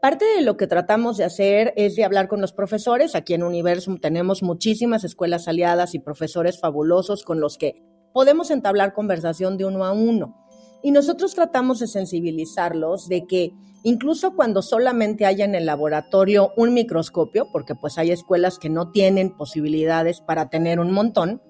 Parte 0.00 0.24
de 0.36 0.42
lo 0.42 0.56
que 0.56 0.68
tratamos 0.68 1.16
de 1.16 1.24
hacer 1.24 1.72
es 1.74 1.96
de 1.96 2.04
hablar 2.04 2.28
con 2.28 2.40
los 2.40 2.52
profesores. 2.52 3.16
Aquí 3.16 3.34
en 3.34 3.42
Universum 3.42 3.98
tenemos 3.98 4.40
muchísimas 4.44 5.02
escuelas 5.02 5.48
aliadas 5.48 5.96
y 5.96 5.98
profesores 5.98 6.60
fabulosos 6.60 7.24
con 7.24 7.40
los 7.40 7.58
que 7.58 7.82
podemos 8.12 8.52
entablar 8.52 8.92
conversación 8.92 9.58
de 9.58 9.64
uno 9.64 9.84
a 9.84 9.90
uno. 9.90 10.46
Y 10.84 10.92
nosotros 10.92 11.34
tratamos 11.34 11.80
de 11.80 11.88
sensibilizarlos 11.88 13.08
de 13.08 13.26
que 13.26 13.50
incluso 13.82 14.36
cuando 14.36 14.62
solamente 14.62 15.26
haya 15.26 15.44
en 15.44 15.56
el 15.56 15.66
laboratorio 15.66 16.52
un 16.56 16.72
microscopio, 16.72 17.48
porque 17.50 17.74
pues 17.74 17.98
hay 17.98 18.12
escuelas 18.12 18.60
que 18.60 18.68
no 18.70 18.92
tienen 18.92 19.36
posibilidades 19.36 20.20
para 20.20 20.50
tener 20.50 20.78
un 20.78 20.92
montón, 20.92 21.42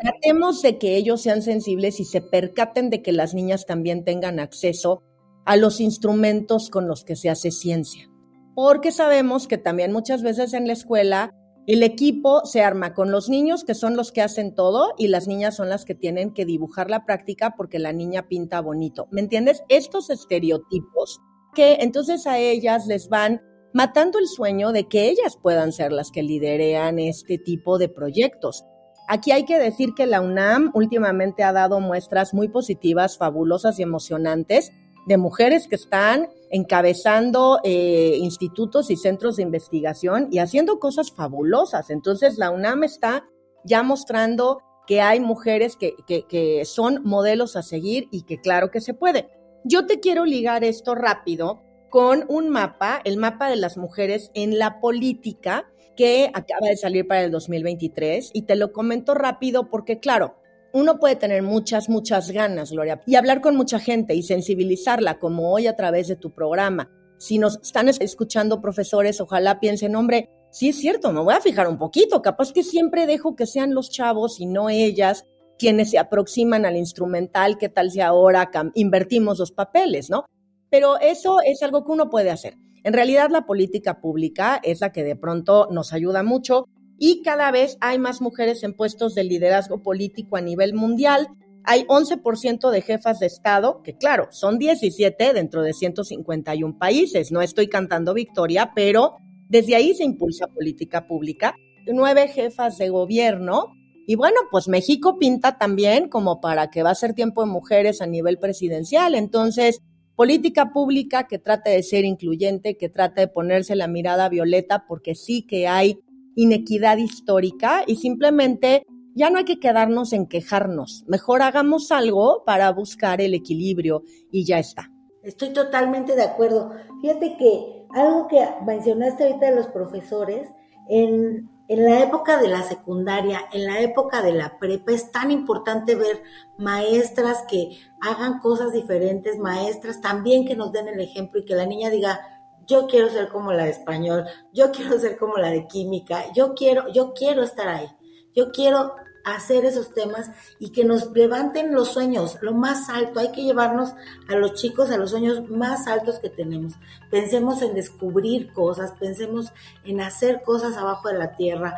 tratemos 0.00 0.62
de 0.62 0.78
que 0.78 0.96
ellos 0.96 1.20
sean 1.20 1.42
sensibles 1.42 2.00
y 2.00 2.04
se 2.04 2.20
percaten 2.20 2.90
de 2.90 3.02
que 3.02 3.12
las 3.12 3.34
niñas 3.34 3.66
también 3.66 4.04
tengan 4.04 4.40
acceso 4.40 5.02
a 5.44 5.56
los 5.56 5.80
instrumentos 5.80 6.70
con 6.70 6.88
los 6.88 7.04
que 7.04 7.16
se 7.16 7.30
hace 7.30 7.50
ciencia. 7.50 8.08
Porque 8.54 8.92
sabemos 8.92 9.46
que 9.46 9.58
también 9.58 9.92
muchas 9.92 10.22
veces 10.22 10.52
en 10.54 10.66
la 10.66 10.72
escuela 10.72 11.34
el 11.66 11.82
equipo 11.82 12.44
se 12.46 12.62
arma 12.62 12.94
con 12.94 13.10
los 13.10 13.28
niños 13.28 13.64
que 13.64 13.74
son 13.74 13.96
los 13.96 14.12
que 14.12 14.22
hacen 14.22 14.54
todo 14.54 14.94
y 14.98 15.08
las 15.08 15.28
niñas 15.28 15.54
son 15.56 15.68
las 15.68 15.84
que 15.84 15.94
tienen 15.94 16.32
que 16.32 16.44
dibujar 16.44 16.90
la 16.90 17.04
práctica 17.04 17.54
porque 17.56 17.78
la 17.78 17.92
niña 17.92 18.26
pinta 18.28 18.60
bonito. 18.60 19.06
¿Me 19.10 19.20
entiendes? 19.20 19.62
Estos 19.68 20.10
estereotipos 20.10 21.20
que 21.54 21.74
entonces 21.80 22.26
a 22.26 22.38
ellas 22.38 22.86
les 22.86 23.08
van 23.08 23.42
matando 23.72 24.18
el 24.18 24.26
sueño 24.26 24.72
de 24.72 24.88
que 24.88 25.08
ellas 25.10 25.38
puedan 25.40 25.72
ser 25.72 25.92
las 25.92 26.10
que 26.10 26.22
liderean 26.22 26.98
este 26.98 27.38
tipo 27.38 27.78
de 27.78 27.88
proyectos. 27.88 28.64
Aquí 29.12 29.32
hay 29.32 29.44
que 29.44 29.58
decir 29.58 29.92
que 29.96 30.06
la 30.06 30.20
UNAM 30.20 30.70
últimamente 30.72 31.42
ha 31.42 31.52
dado 31.52 31.80
muestras 31.80 32.32
muy 32.32 32.46
positivas, 32.46 33.18
fabulosas 33.18 33.80
y 33.80 33.82
emocionantes 33.82 34.70
de 35.04 35.16
mujeres 35.16 35.66
que 35.66 35.74
están 35.74 36.28
encabezando 36.48 37.58
eh, 37.64 38.14
institutos 38.20 38.88
y 38.88 38.96
centros 38.96 39.34
de 39.34 39.42
investigación 39.42 40.28
y 40.30 40.38
haciendo 40.38 40.78
cosas 40.78 41.10
fabulosas. 41.10 41.90
Entonces, 41.90 42.38
la 42.38 42.52
UNAM 42.52 42.84
está 42.84 43.24
ya 43.64 43.82
mostrando 43.82 44.62
que 44.86 45.00
hay 45.00 45.18
mujeres 45.18 45.74
que, 45.74 45.96
que 46.06 46.64
son 46.64 47.02
modelos 47.02 47.56
a 47.56 47.62
seguir 47.62 48.06
y 48.12 48.22
que 48.22 48.40
claro 48.40 48.70
que 48.70 48.80
se 48.80 48.94
puede. 48.94 49.28
Yo 49.64 49.86
te 49.86 49.98
quiero 49.98 50.24
ligar 50.24 50.62
esto 50.62 50.94
rápido 50.94 51.64
con 51.90 52.26
un 52.28 52.48
mapa, 52.48 53.00
el 53.02 53.16
mapa 53.16 53.50
de 53.50 53.56
las 53.56 53.76
mujeres 53.76 54.30
en 54.34 54.56
la 54.56 54.78
política 54.78 55.66
que 56.00 56.30
acaba 56.32 56.68
de 56.70 56.78
salir 56.78 57.06
para 57.06 57.24
el 57.24 57.30
2023 57.30 58.30
y 58.32 58.46
te 58.46 58.56
lo 58.56 58.72
comento 58.72 59.12
rápido 59.12 59.68
porque 59.68 60.00
claro, 60.00 60.34
uno 60.72 60.98
puede 60.98 61.14
tener 61.14 61.42
muchas, 61.42 61.90
muchas 61.90 62.30
ganas, 62.30 62.72
Gloria, 62.72 63.02
y 63.04 63.16
hablar 63.16 63.42
con 63.42 63.54
mucha 63.54 63.78
gente 63.78 64.14
y 64.14 64.22
sensibilizarla, 64.22 65.18
como 65.18 65.52
hoy 65.52 65.66
a 65.66 65.76
través 65.76 66.08
de 66.08 66.16
tu 66.16 66.30
programa. 66.30 66.90
Si 67.18 67.36
nos 67.36 67.60
están 67.60 67.90
escuchando 67.90 68.62
profesores, 68.62 69.20
ojalá 69.20 69.60
piensen, 69.60 69.94
hombre, 69.94 70.30
sí 70.50 70.70
es 70.70 70.78
cierto, 70.78 71.12
me 71.12 71.20
voy 71.20 71.34
a 71.34 71.42
fijar 71.42 71.68
un 71.68 71.76
poquito, 71.76 72.22
capaz 72.22 72.54
que 72.54 72.62
siempre 72.62 73.04
dejo 73.04 73.36
que 73.36 73.44
sean 73.44 73.74
los 73.74 73.90
chavos 73.90 74.40
y 74.40 74.46
no 74.46 74.70
ellas 74.70 75.26
quienes 75.58 75.90
se 75.90 75.98
aproximan 75.98 76.64
al 76.64 76.78
instrumental, 76.78 77.58
qué 77.58 77.68
tal 77.68 77.90
si 77.90 78.00
ahora 78.00 78.50
invertimos 78.72 79.38
los 79.38 79.52
papeles, 79.52 80.08
¿no? 80.08 80.24
Pero 80.70 80.98
eso 80.98 81.40
es 81.44 81.62
algo 81.62 81.84
que 81.84 81.92
uno 81.92 82.08
puede 82.08 82.30
hacer. 82.30 82.56
En 82.82 82.92
realidad 82.92 83.28
la 83.30 83.46
política 83.46 84.00
pública 84.00 84.60
es 84.62 84.80
la 84.80 84.92
que 84.92 85.04
de 85.04 85.16
pronto 85.16 85.68
nos 85.70 85.92
ayuda 85.92 86.22
mucho 86.22 86.66
y 86.98 87.22
cada 87.22 87.50
vez 87.50 87.78
hay 87.80 87.98
más 87.98 88.20
mujeres 88.20 88.62
en 88.62 88.74
puestos 88.74 89.14
de 89.14 89.24
liderazgo 89.24 89.82
político 89.82 90.36
a 90.36 90.42
nivel 90.42 90.74
mundial. 90.74 91.28
Hay 91.64 91.84
11% 91.84 92.70
de 92.70 92.82
jefas 92.82 93.20
de 93.20 93.26
Estado, 93.26 93.82
que 93.82 93.96
claro, 93.96 94.28
son 94.30 94.58
17 94.58 95.32
dentro 95.32 95.62
de 95.62 95.72
151 95.72 96.78
países. 96.78 97.32
No 97.32 97.42
estoy 97.42 97.68
cantando 97.68 98.14
victoria, 98.14 98.72
pero 98.74 99.16
desde 99.48 99.76
ahí 99.76 99.94
se 99.94 100.04
impulsa 100.04 100.46
política 100.46 101.06
pública. 101.06 101.54
Nueve 101.86 102.28
jefas 102.28 102.78
de 102.78 102.88
gobierno. 102.88 103.74
Y 104.06 104.16
bueno, 104.16 104.40
pues 104.50 104.68
México 104.68 105.18
pinta 105.18 105.56
también 105.56 106.08
como 106.08 106.40
para 106.40 106.68
que 106.68 106.82
va 106.82 106.90
a 106.90 106.94
ser 106.94 107.14
tiempo 107.14 107.42
de 107.42 107.50
mujeres 107.50 108.02
a 108.02 108.06
nivel 108.06 108.38
presidencial. 108.38 109.14
Entonces, 109.14 109.80
política 110.20 110.70
pública 110.70 111.26
que 111.26 111.38
trate 111.38 111.70
de 111.70 111.82
ser 111.82 112.04
incluyente, 112.04 112.76
que 112.76 112.90
trate 112.90 113.22
de 113.22 113.28
ponerse 113.28 113.74
la 113.74 113.88
mirada 113.88 114.28
violeta, 114.28 114.84
porque 114.86 115.14
sí 115.14 115.46
que 115.46 115.66
hay 115.66 115.98
inequidad 116.36 116.98
histórica 116.98 117.84
y 117.86 117.96
simplemente 117.96 118.84
ya 119.14 119.30
no 119.30 119.38
hay 119.38 119.46
que 119.46 119.58
quedarnos 119.58 120.12
en 120.12 120.26
quejarnos. 120.26 121.04
Mejor 121.08 121.40
hagamos 121.40 121.90
algo 121.90 122.44
para 122.44 122.70
buscar 122.70 123.22
el 123.22 123.32
equilibrio 123.32 124.02
y 124.30 124.44
ya 124.44 124.58
está. 124.58 124.92
Estoy 125.22 125.54
totalmente 125.54 126.14
de 126.14 126.24
acuerdo. 126.24 126.70
Fíjate 127.00 127.38
que 127.38 127.86
algo 127.94 128.28
que 128.28 128.46
mencionaste 128.66 129.24
ahorita 129.24 129.48
de 129.48 129.56
los 129.56 129.68
profesores, 129.68 130.50
en, 130.90 131.48
en 131.70 131.84
la 131.84 132.02
época 132.02 132.36
de 132.36 132.48
la 132.48 132.64
secundaria, 132.64 133.46
en 133.52 133.64
la 133.64 133.80
época 133.80 134.22
de 134.22 134.32
la 134.32 134.58
prepa, 134.58 134.90
es 134.90 135.12
tan 135.12 135.30
importante 135.30 135.94
ver 135.94 136.20
maestras 136.58 137.44
que 137.48 137.78
hagan 138.00 138.40
cosas 138.40 138.72
diferentes, 138.72 139.38
maestras 139.38 140.00
también 140.00 140.44
que 140.44 140.56
nos 140.56 140.72
den 140.72 140.88
el 140.88 140.98
ejemplo 140.98 141.38
y 141.38 141.44
que 141.44 141.54
la 141.54 141.66
niña 141.66 141.88
diga, 141.88 142.20
yo 142.66 142.88
quiero 142.88 143.08
ser 143.08 143.28
como 143.28 143.52
la 143.52 143.66
de 143.66 143.70
español, 143.70 144.24
yo 144.52 144.72
quiero 144.72 144.98
ser 144.98 145.16
como 145.16 145.36
la 145.36 145.50
de 145.50 145.68
química, 145.68 146.24
yo 146.34 146.54
quiero, 146.54 146.88
yo 146.92 147.14
quiero 147.14 147.44
estar 147.44 147.68
ahí, 147.68 147.86
yo 148.34 148.50
quiero 148.50 148.96
hacer 149.24 149.64
esos 149.64 149.92
temas 149.92 150.30
y 150.58 150.70
que 150.70 150.84
nos 150.84 151.10
levanten 151.12 151.74
los 151.74 151.88
sueños, 151.92 152.38
lo 152.40 152.52
más 152.52 152.88
alto, 152.88 153.20
hay 153.20 153.32
que 153.32 153.42
llevarnos 153.42 153.92
a 154.28 154.36
los 154.36 154.54
chicos 154.54 154.90
a 154.90 154.96
los 154.96 155.10
sueños 155.10 155.48
más 155.48 155.86
altos 155.86 156.18
que 156.18 156.30
tenemos. 156.30 156.74
Pensemos 157.10 157.62
en 157.62 157.74
descubrir 157.74 158.52
cosas, 158.52 158.92
pensemos 158.98 159.52
en 159.84 160.00
hacer 160.00 160.42
cosas 160.42 160.76
abajo 160.76 161.08
de 161.08 161.18
la 161.18 161.36
tierra, 161.36 161.76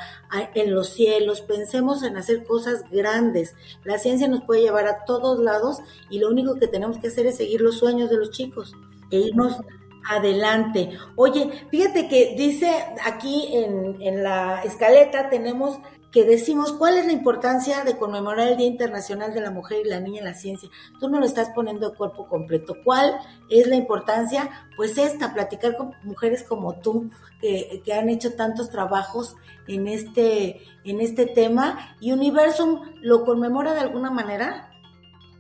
en 0.55 0.75
los 0.75 0.91
cielos, 0.91 1.41
pensemos 1.41 2.03
en 2.03 2.17
hacer 2.17 2.45
cosas 2.45 2.85
grandes. 2.91 3.55
La 3.85 3.99
ciencia 3.99 4.29
nos 4.29 4.45
puede 4.45 4.63
llevar 4.63 4.87
a 4.87 5.05
todos 5.05 5.39
lados 5.39 5.79
y 6.11 6.19
lo 6.19 6.29
único 6.29 6.57
que 6.57 6.69
tenemos 6.69 6.99
que 6.99 7.09
hacer 7.09 7.27
es 7.27 7.37
seguir 7.37 7.61
los 7.61 7.79
sueños 7.79 8.11
de 8.11 8.17
los 8.17 8.31
chicos 8.31 8.75
e 9.11 9.19
irnos 9.19 9.59
adelante. 10.09 10.99
Oye, 11.17 11.67
fíjate 11.71 12.09
que 12.09 12.35
dice 12.37 12.71
aquí 13.05 13.49
en, 13.53 14.01
en 14.01 14.23
la 14.23 14.63
escaleta 14.63 15.29
tenemos 15.29 15.79
que 16.13 16.25
decimos 16.25 16.73
cuál 16.75 16.99
es 16.99 17.07
la 17.07 17.13
importancia 17.13 17.85
de 17.85 17.97
conmemorar 17.97 18.49
el 18.49 18.59
Día 18.59 18.67
Internacional 18.67 19.33
de 19.33 19.41
la 19.41 19.51
Mujer 19.51 19.79
y 19.83 19.89
la 19.89 19.99
Niña 19.99 20.19
en 20.19 20.27
la 20.27 20.35
Ciencia. 20.35 20.69
Tú 21.01 21.09
no 21.09 21.19
lo 21.19 21.25
estás 21.25 21.49
poniendo 21.55 21.89
de 21.89 21.97
cuerpo 21.97 22.29
completo. 22.29 22.77
¿Cuál 22.85 23.19
es 23.49 23.67
la 23.67 23.77
importancia? 23.77 24.69
Pues 24.77 24.99
esta, 24.99 25.33
platicar 25.33 25.75
con 25.75 25.95
mujeres 26.03 26.45
como 26.45 26.75
tú, 26.75 27.11
que, 27.41 27.81
que 27.83 27.95
han 27.95 28.11
hecho 28.11 28.35
tantos 28.35 28.69
trabajos 28.69 29.37
en 29.67 29.89
este, 29.89 30.61
en 30.85 31.01
este 31.01 31.25
tema. 31.25 31.97
¿Y 31.99 32.13
Universum 32.13 32.83
lo 33.01 33.25
conmemora 33.25 33.73
de 33.73 33.81
alguna 33.81 34.11
manera? 34.11 34.72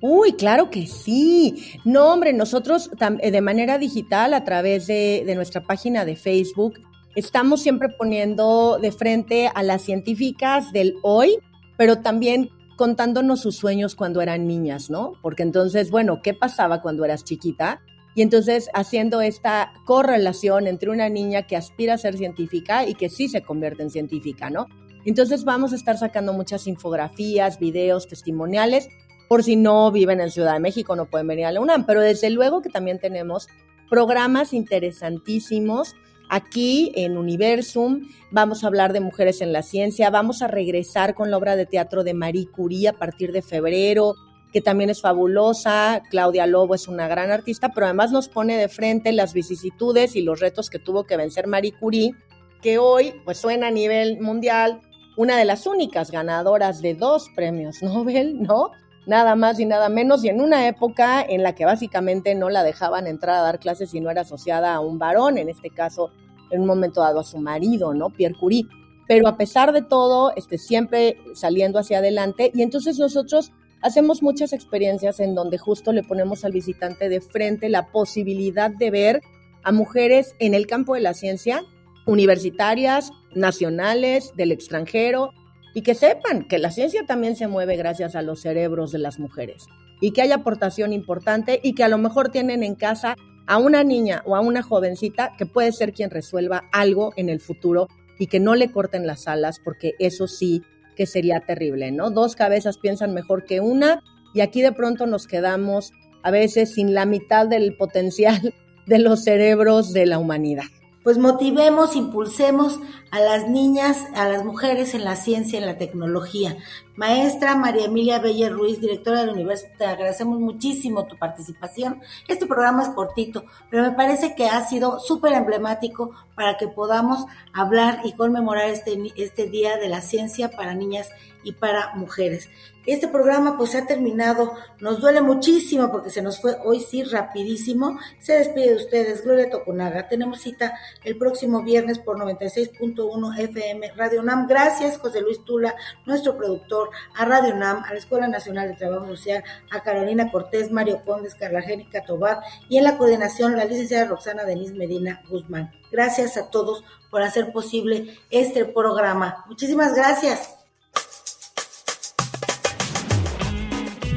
Uy, 0.02 0.32
claro 0.32 0.68
que 0.68 0.88
sí. 0.88 1.78
No, 1.84 2.12
hombre, 2.12 2.32
nosotros 2.32 2.90
eh, 3.20 3.30
de 3.30 3.40
manera 3.40 3.78
digital 3.78 4.34
a 4.34 4.42
través 4.42 4.88
de, 4.88 5.22
de 5.24 5.34
nuestra 5.36 5.62
página 5.62 6.04
de 6.04 6.16
Facebook 6.16 6.74
estamos 7.14 7.62
siempre 7.62 7.88
poniendo 7.88 8.78
de 8.82 8.90
frente 8.90 9.48
a 9.54 9.62
las 9.62 9.82
científicas 9.82 10.72
del 10.72 10.96
hoy, 11.02 11.38
pero 11.76 12.00
también 12.00 12.50
contándonos 12.76 13.42
sus 13.42 13.56
sueños 13.56 13.94
cuando 13.94 14.20
eran 14.20 14.48
niñas, 14.48 14.90
¿no? 14.90 15.12
Porque 15.22 15.44
entonces, 15.44 15.92
bueno, 15.92 16.20
¿qué 16.20 16.34
pasaba 16.34 16.82
cuando 16.82 17.04
eras 17.04 17.22
chiquita? 17.22 17.80
Y 18.16 18.22
entonces 18.22 18.70
haciendo 18.74 19.20
esta 19.20 19.72
correlación 19.84 20.66
entre 20.66 20.90
una 20.90 21.08
niña 21.08 21.42
que 21.46 21.56
aspira 21.56 21.94
a 21.94 21.98
ser 21.98 22.16
científica 22.16 22.88
y 22.88 22.94
que 22.94 23.08
sí 23.08 23.28
se 23.28 23.42
convierte 23.42 23.84
en 23.84 23.90
científica, 23.90 24.50
¿no? 24.50 24.66
Entonces 25.04 25.44
vamos 25.44 25.72
a 25.72 25.76
estar 25.76 25.98
sacando 25.98 26.32
muchas 26.32 26.66
infografías, 26.66 27.58
videos, 27.58 28.06
testimoniales, 28.06 28.88
por 29.28 29.42
si 29.42 29.56
no 29.56 29.90
viven 29.90 30.20
en 30.20 30.30
Ciudad 30.30 30.54
de 30.54 30.60
México, 30.60 30.96
no 30.96 31.06
pueden 31.06 31.26
venir 31.26 31.46
a 31.46 31.52
la 31.52 31.60
UNAM, 31.60 31.86
pero 31.86 32.00
desde 32.00 32.30
luego 32.30 32.62
que 32.62 32.68
también 32.68 32.98
tenemos 32.98 33.48
programas 33.88 34.52
interesantísimos 34.52 35.94
Aquí 36.34 36.92
en 36.94 37.18
Universum 37.18 38.08
vamos 38.30 38.64
a 38.64 38.68
hablar 38.68 38.94
de 38.94 39.00
mujeres 39.00 39.42
en 39.42 39.52
la 39.52 39.62
ciencia, 39.62 40.08
vamos 40.08 40.40
a 40.40 40.48
regresar 40.48 41.14
con 41.14 41.30
la 41.30 41.36
obra 41.36 41.56
de 41.56 41.66
teatro 41.66 42.04
de 42.04 42.14
Marie 42.14 42.46
Curie 42.46 42.88
a 42.88 42.94
partir 42.94 43.32
de 43.32 43.42
febrero, 43.42 44.14
que 44.50 44.62
también 44.62 44.88
es 44.88 45.02
fabulosa. 45.02 46.02
Claudia 46.08 46.46
Lobo 46.46 46.74
es 46.74 46.88
una 46.88 47.06
gran 47.06 47.30
artista, 47.30 47.72
pero 47.74 47.84
además 47.84 48.12
nos 48.12 48.28
pone 48.28 48.56
de 48.56 48.70
frente 48.70 49.12
las 49.12 49.34
vicisitudes 49.34 50.16
y 50.16 50.22
los 50.22 50.40
retos 50.40 50.70
que 50.70 50.78
tuvo 50.78 51.04
que 51.04 51.18
vencer 51.18 51.46
Marie 51.48 51.74
Curie, 51.78 52.14
que 52.62 52.78
hoy 52.78 53.12
pues 53.26 53.36
suena 53.36 53.66
a 53.66 53.70
nivel 53.70 54.18
mundial 54.18 54.80
una 55.18 55.36
de 55.36 55.44
las 55.44 55.66
únicas 55.66 56.10
ganadoras 56.10 56.80
de 56.80 56.94
dos 56.94 57.28
premios 57.36 57.82
Nobel, 57.82 58.40
¿no? 58.40 58.70
Nada 59.06 59.34
más 59.34 59.58
y 59.58 59.66
nada 59.66 59.88
menos, 59.88 60.24
y 60.24 60.28
en 60.28 60.40
una 60.40 60.68
época 60.68 61.22
en 61.22 61.42
la 61.42 61.54
que 61.54 61.64
básicamente 61.64 62.34
no 62.34 62.50
la 62.50 62.62
dejaban 62.62 63.06
entrar 63.06 63.36
a 63.36 63.42
dar 63.42 63.58
clases 63.58 63.90
si 63.90 64.00
no 64.00 64.10
era 64.10 64.20
asociada 64.22 64.74
a 64.74 64.80
un 64.80 64.98
varón, 64.98 65.38
en 65.38 65.48
este 65.48 65.70
caso 65.70 66.10
en 66.50 66.60
un 66.60 66.66
momento 66.66 67.00
dado 67.00 67.20
a 67.20 67.24
su 67.24 67.38
marido, 67.38 67.94
¿no? 67.94 68.10
Pierre 68.10 68.36
Curie. 68.38 68.66
Pero 69.08 69.26
a 69.26 69.36
pesar 69.36 69.72
de 69.72 69.82
todo, 69.82 70.32
este, 70.36 70.58
siempre 70.58 71.16
saliendo 71.34 71.78
hacia 71.78 71.98
adelante. 71.98 72.52
Y 72.54 72.62
entonces 72.62 72.98
nosotros 72.98 73.52
hacemos 73.80 74.22
muchas 74.22 74.52
experiencias 74.52 75.18
en 75.18 75.34
donde 75.34 75.58
justo 75.58 75.92
le 75.92 76.04
ponemos 76.04 76.44
al 76.44 76.52
visitante 76.52 77.08
de 77.08 77.20
frente 77.20 77.68
la 77.68 77.90
posibilidad 77.90 78.70
de 78.70 78.90
ver 78.90 79.20
a 79.64 79.72
mujeres 79.72 80.34
en 80.38 80.54
el 80.54 80.66
campo 80.66 80.94
de 80.94 81.00
la 81.00 81.14
ciencia, 81.14 81.64
universitarias, 82.06 83.10
nacionales, 83.34 84.32
del 84.36 84.52
extranjero, 84.52 85.32
y 85.74 85.82
que 85.82 85.94
sepan 85.94 86.44
que 86.44 86.58
la 86.58 86.70
ciencia 86.70 87.04
también 87.06 87.36
se 87.36 87.48
mueve 87.48 87.76
gracias 87.76 88.14
a 88.14 88.22
los 88.22 88.40
cerebros 88.40 88.92
de 88.92 88.98
las 88.98 89.18
mujeres 89.18 89.66
y 90.00 90.12
que 90.12 90.22
hay 90.22 90.32
aportación 90.32 90.92
importante 90.92 91.60
y 91.62 91.74
que 91.74 91.84
a 91.84 91.88
lo 91.88 91.98
mejor 91.98 92.30
tienen 92.30 92.62
en 92.62 92.74
casa 92.74 93.16
a 93.46 93.58
una 93.58 93.84
niña 93.84 94.22
o 94.26 94.36
a 94.36 94.40
una 94.40 94.62
jovencita 94.62 95.32
que 95.38 95.46
puede 95.46 95.72
ser 95.72 95.92
quien 95.92 96.10
resuelva 96.10 96.64
algo 96.72 97.12
en 97.16 97.28
el 97.28 97.40
futuro 97.40 97.88
y 98.18 98.26
que 98.26 98.40
no 98.40 98.54
le 98.54 98.70
corten 98.70 99.06
las 99.06 99.26
alas, 99.26 99.58
porque 99.64 99.92
eso 99.98 100.28
sí 100.28 100.62
que 100.96 101.06
sería 101.06 101.40
terrible, 101.40 101.90
¿no? 101.90 102.10
Dos 102.10 102.36
cabezas 102.36 102.78
piensan 102.78 103.14
mejor 103.14 103.44
que 103.44 103.60
una 103.60 104.02
y 104.34 104.40
aquí 104.40 104.62
de 104.62 104.72
pronto 104.72 105.06
nos 105.06 105.26
quedamos 105.26 105.92
a 106.22 106.30
veces 106.30 106.74
sin 106.74 106.94
la 106.94 107.06
mitad 107.06 107.46
del 107.46 107.76
potencial 107.76 108.54
de 108.86 108.98
los 108.98 109.24
cerebros 109.24 109.92
de 109.92 110.06
la 110.06 110.18
humanidad 110.18 110.64
pues 111.02 111.18
motivemos, 111.18 111.96
impulsemos 111.96 112.78
a 113.10 113.20
las 113.20 113.48
niñas, 113.48 114.06
a 114.14 114.28
las 114.28 114.44
mujeres 114.44 114.94
en 114.94 115.04
la 115.04 115.16
ciencia, 115.16 115.58
en 115.58 115.66
la 115.66 115.78
tecnología. 115.78 116.56
Maestra 116.96 117.56
María 117.56 117.86
Emilia 117.86 118.18
Belle 118.18 118.50
Ruiz, 118.50 118.80
directora 118.80 119.20
de 119.20 119.26
la 119.26 119.32
universidad, 119.32 119.76
te 119.78 119.86
agradecemos 119.86 120.38
muchísimo 120.38 121.06
tu 121.06 121.16
participación. 121.16 122.00
Este 122.28 122.46
programa 122.46 122.82
es 122.82 122.90
cortito, 122.90 123.44
pero 123.70 123.82
me 123.82 123.92
parece 123.92 124.34
que 124.34 124.46
ha 124.46 124.62
sido 124.66 125.00
súper 125.00 125.32
emblemático 125.32 126.10
para 126.34 126.58
que 126.58 126.68
podamos 126.68 127.24
hablar 127.54 128.00
y 128.04 128.12
conmemorar 128.12 128.68
este, 128.68 128.98
este 129.16 129.48
Día 129.48 129.78
de 129.78 129.88
la 129.88 130.02
Ciencia 130.02 130.50
para 130.50 130.74
Niñas 130.74 131.08
y 131.44 131.52
para 131.52 131.94
Mujeres. 131.94 132.48
Este 132.84 133.06
programa 133.06 133.56
pues 133.56 133.76
ha 133.76 133.86
terminado, 133.86 134.54
nos 134.80 135.00
duele 135.00 135.20
muchísimo 135.20 135.92
porque 135.92 136.10
se 136.10 136.20
nos 136.20 136.40
fue 136.40 136.56
hoy 136.64 136.80
sí 136.80 137.04
rapidísimo. 137.04 137.98
Se 138.18 138.32
despide 138.32 138.70
de 138.70 138.76
ustedes 138.76 139.22
Gloria 139.22 139.50
Tocunaga. 139.50 140.08
Tenemos 140.08 140.40
cita 140.40 140.76
el 141.04 141.16
próximo 141.16 141.62
viernes 141.62 142.00
por 142.00 142.18
96.1 142.18 143.38
FM 143.38 143.92
Radio 143.92 144.20
UNAM. 144.20 144.48
Gracias 144.48 144.98
José 144.98 145.20
Luis 145.20 145.44
Tula, 145.44 145.76
nuestro 146.06 146.36
productor, 146.36 146.81
a 147.14 147.24
Radio 147.24 147.54
UNAM, 147.54 147.84
a 147.84 147.92
la 147.92 147.98
Escuela 147.98 148.28
Nacional 148.28 148.68
de 148.68 148.74
Trabajo 148.74 149.06
Social, 149.06 149.42
a 149.70 149.82
Carolina 149.82 150.30
Cortés, 150.30 150.70
Mario 150.70 151.02
Condes, 151.04 151.34
Carla 151.34 151.62
Génica 151.62 152.04
Tobar 152.04 152.40
y 152.68 152.78
en 152.78 152.84
la 152.84 152.96
coordinación 152.96 153.56
la 153.56 153.64
licenciada 153.64 154.06
Roxana 154.06 154.44
Denise 154.44 154.74
Medina 154.74 155.22
Guzmán. 155.28 155.72
Gracias 155.90 156.36
a 156.36 156.50
todos 156.50 156.84
por 157.10 157.22
hacer 157.22 157.52
posible 157.52 158.18
este 158.30 158.64
programa. 158.64 159.44
Muchísimas 159.46 159.94
gracias. 159.94 160.56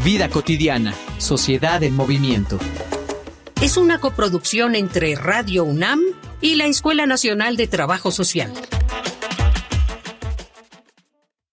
Vida 0.04 0.30
cotidiana, 0.30 0.94
sociedad 1.18 1.82
en 1.82 1.96
movimiento. 1.96 2.60
Es 3.62 3.76
una 3.76 4.00
coproducción 4.00 4.76
entre 4.76 5.16
Radio 5.16 5.64
UNAM 5.64 6.00
y 6.42 6.56
la 6.56 6.68
Escuela 6.68 7.08
Nacional 7.08 7.58
de 7.58 7.68
Trabajo 7.68 8.12
Social. 8.12 8.52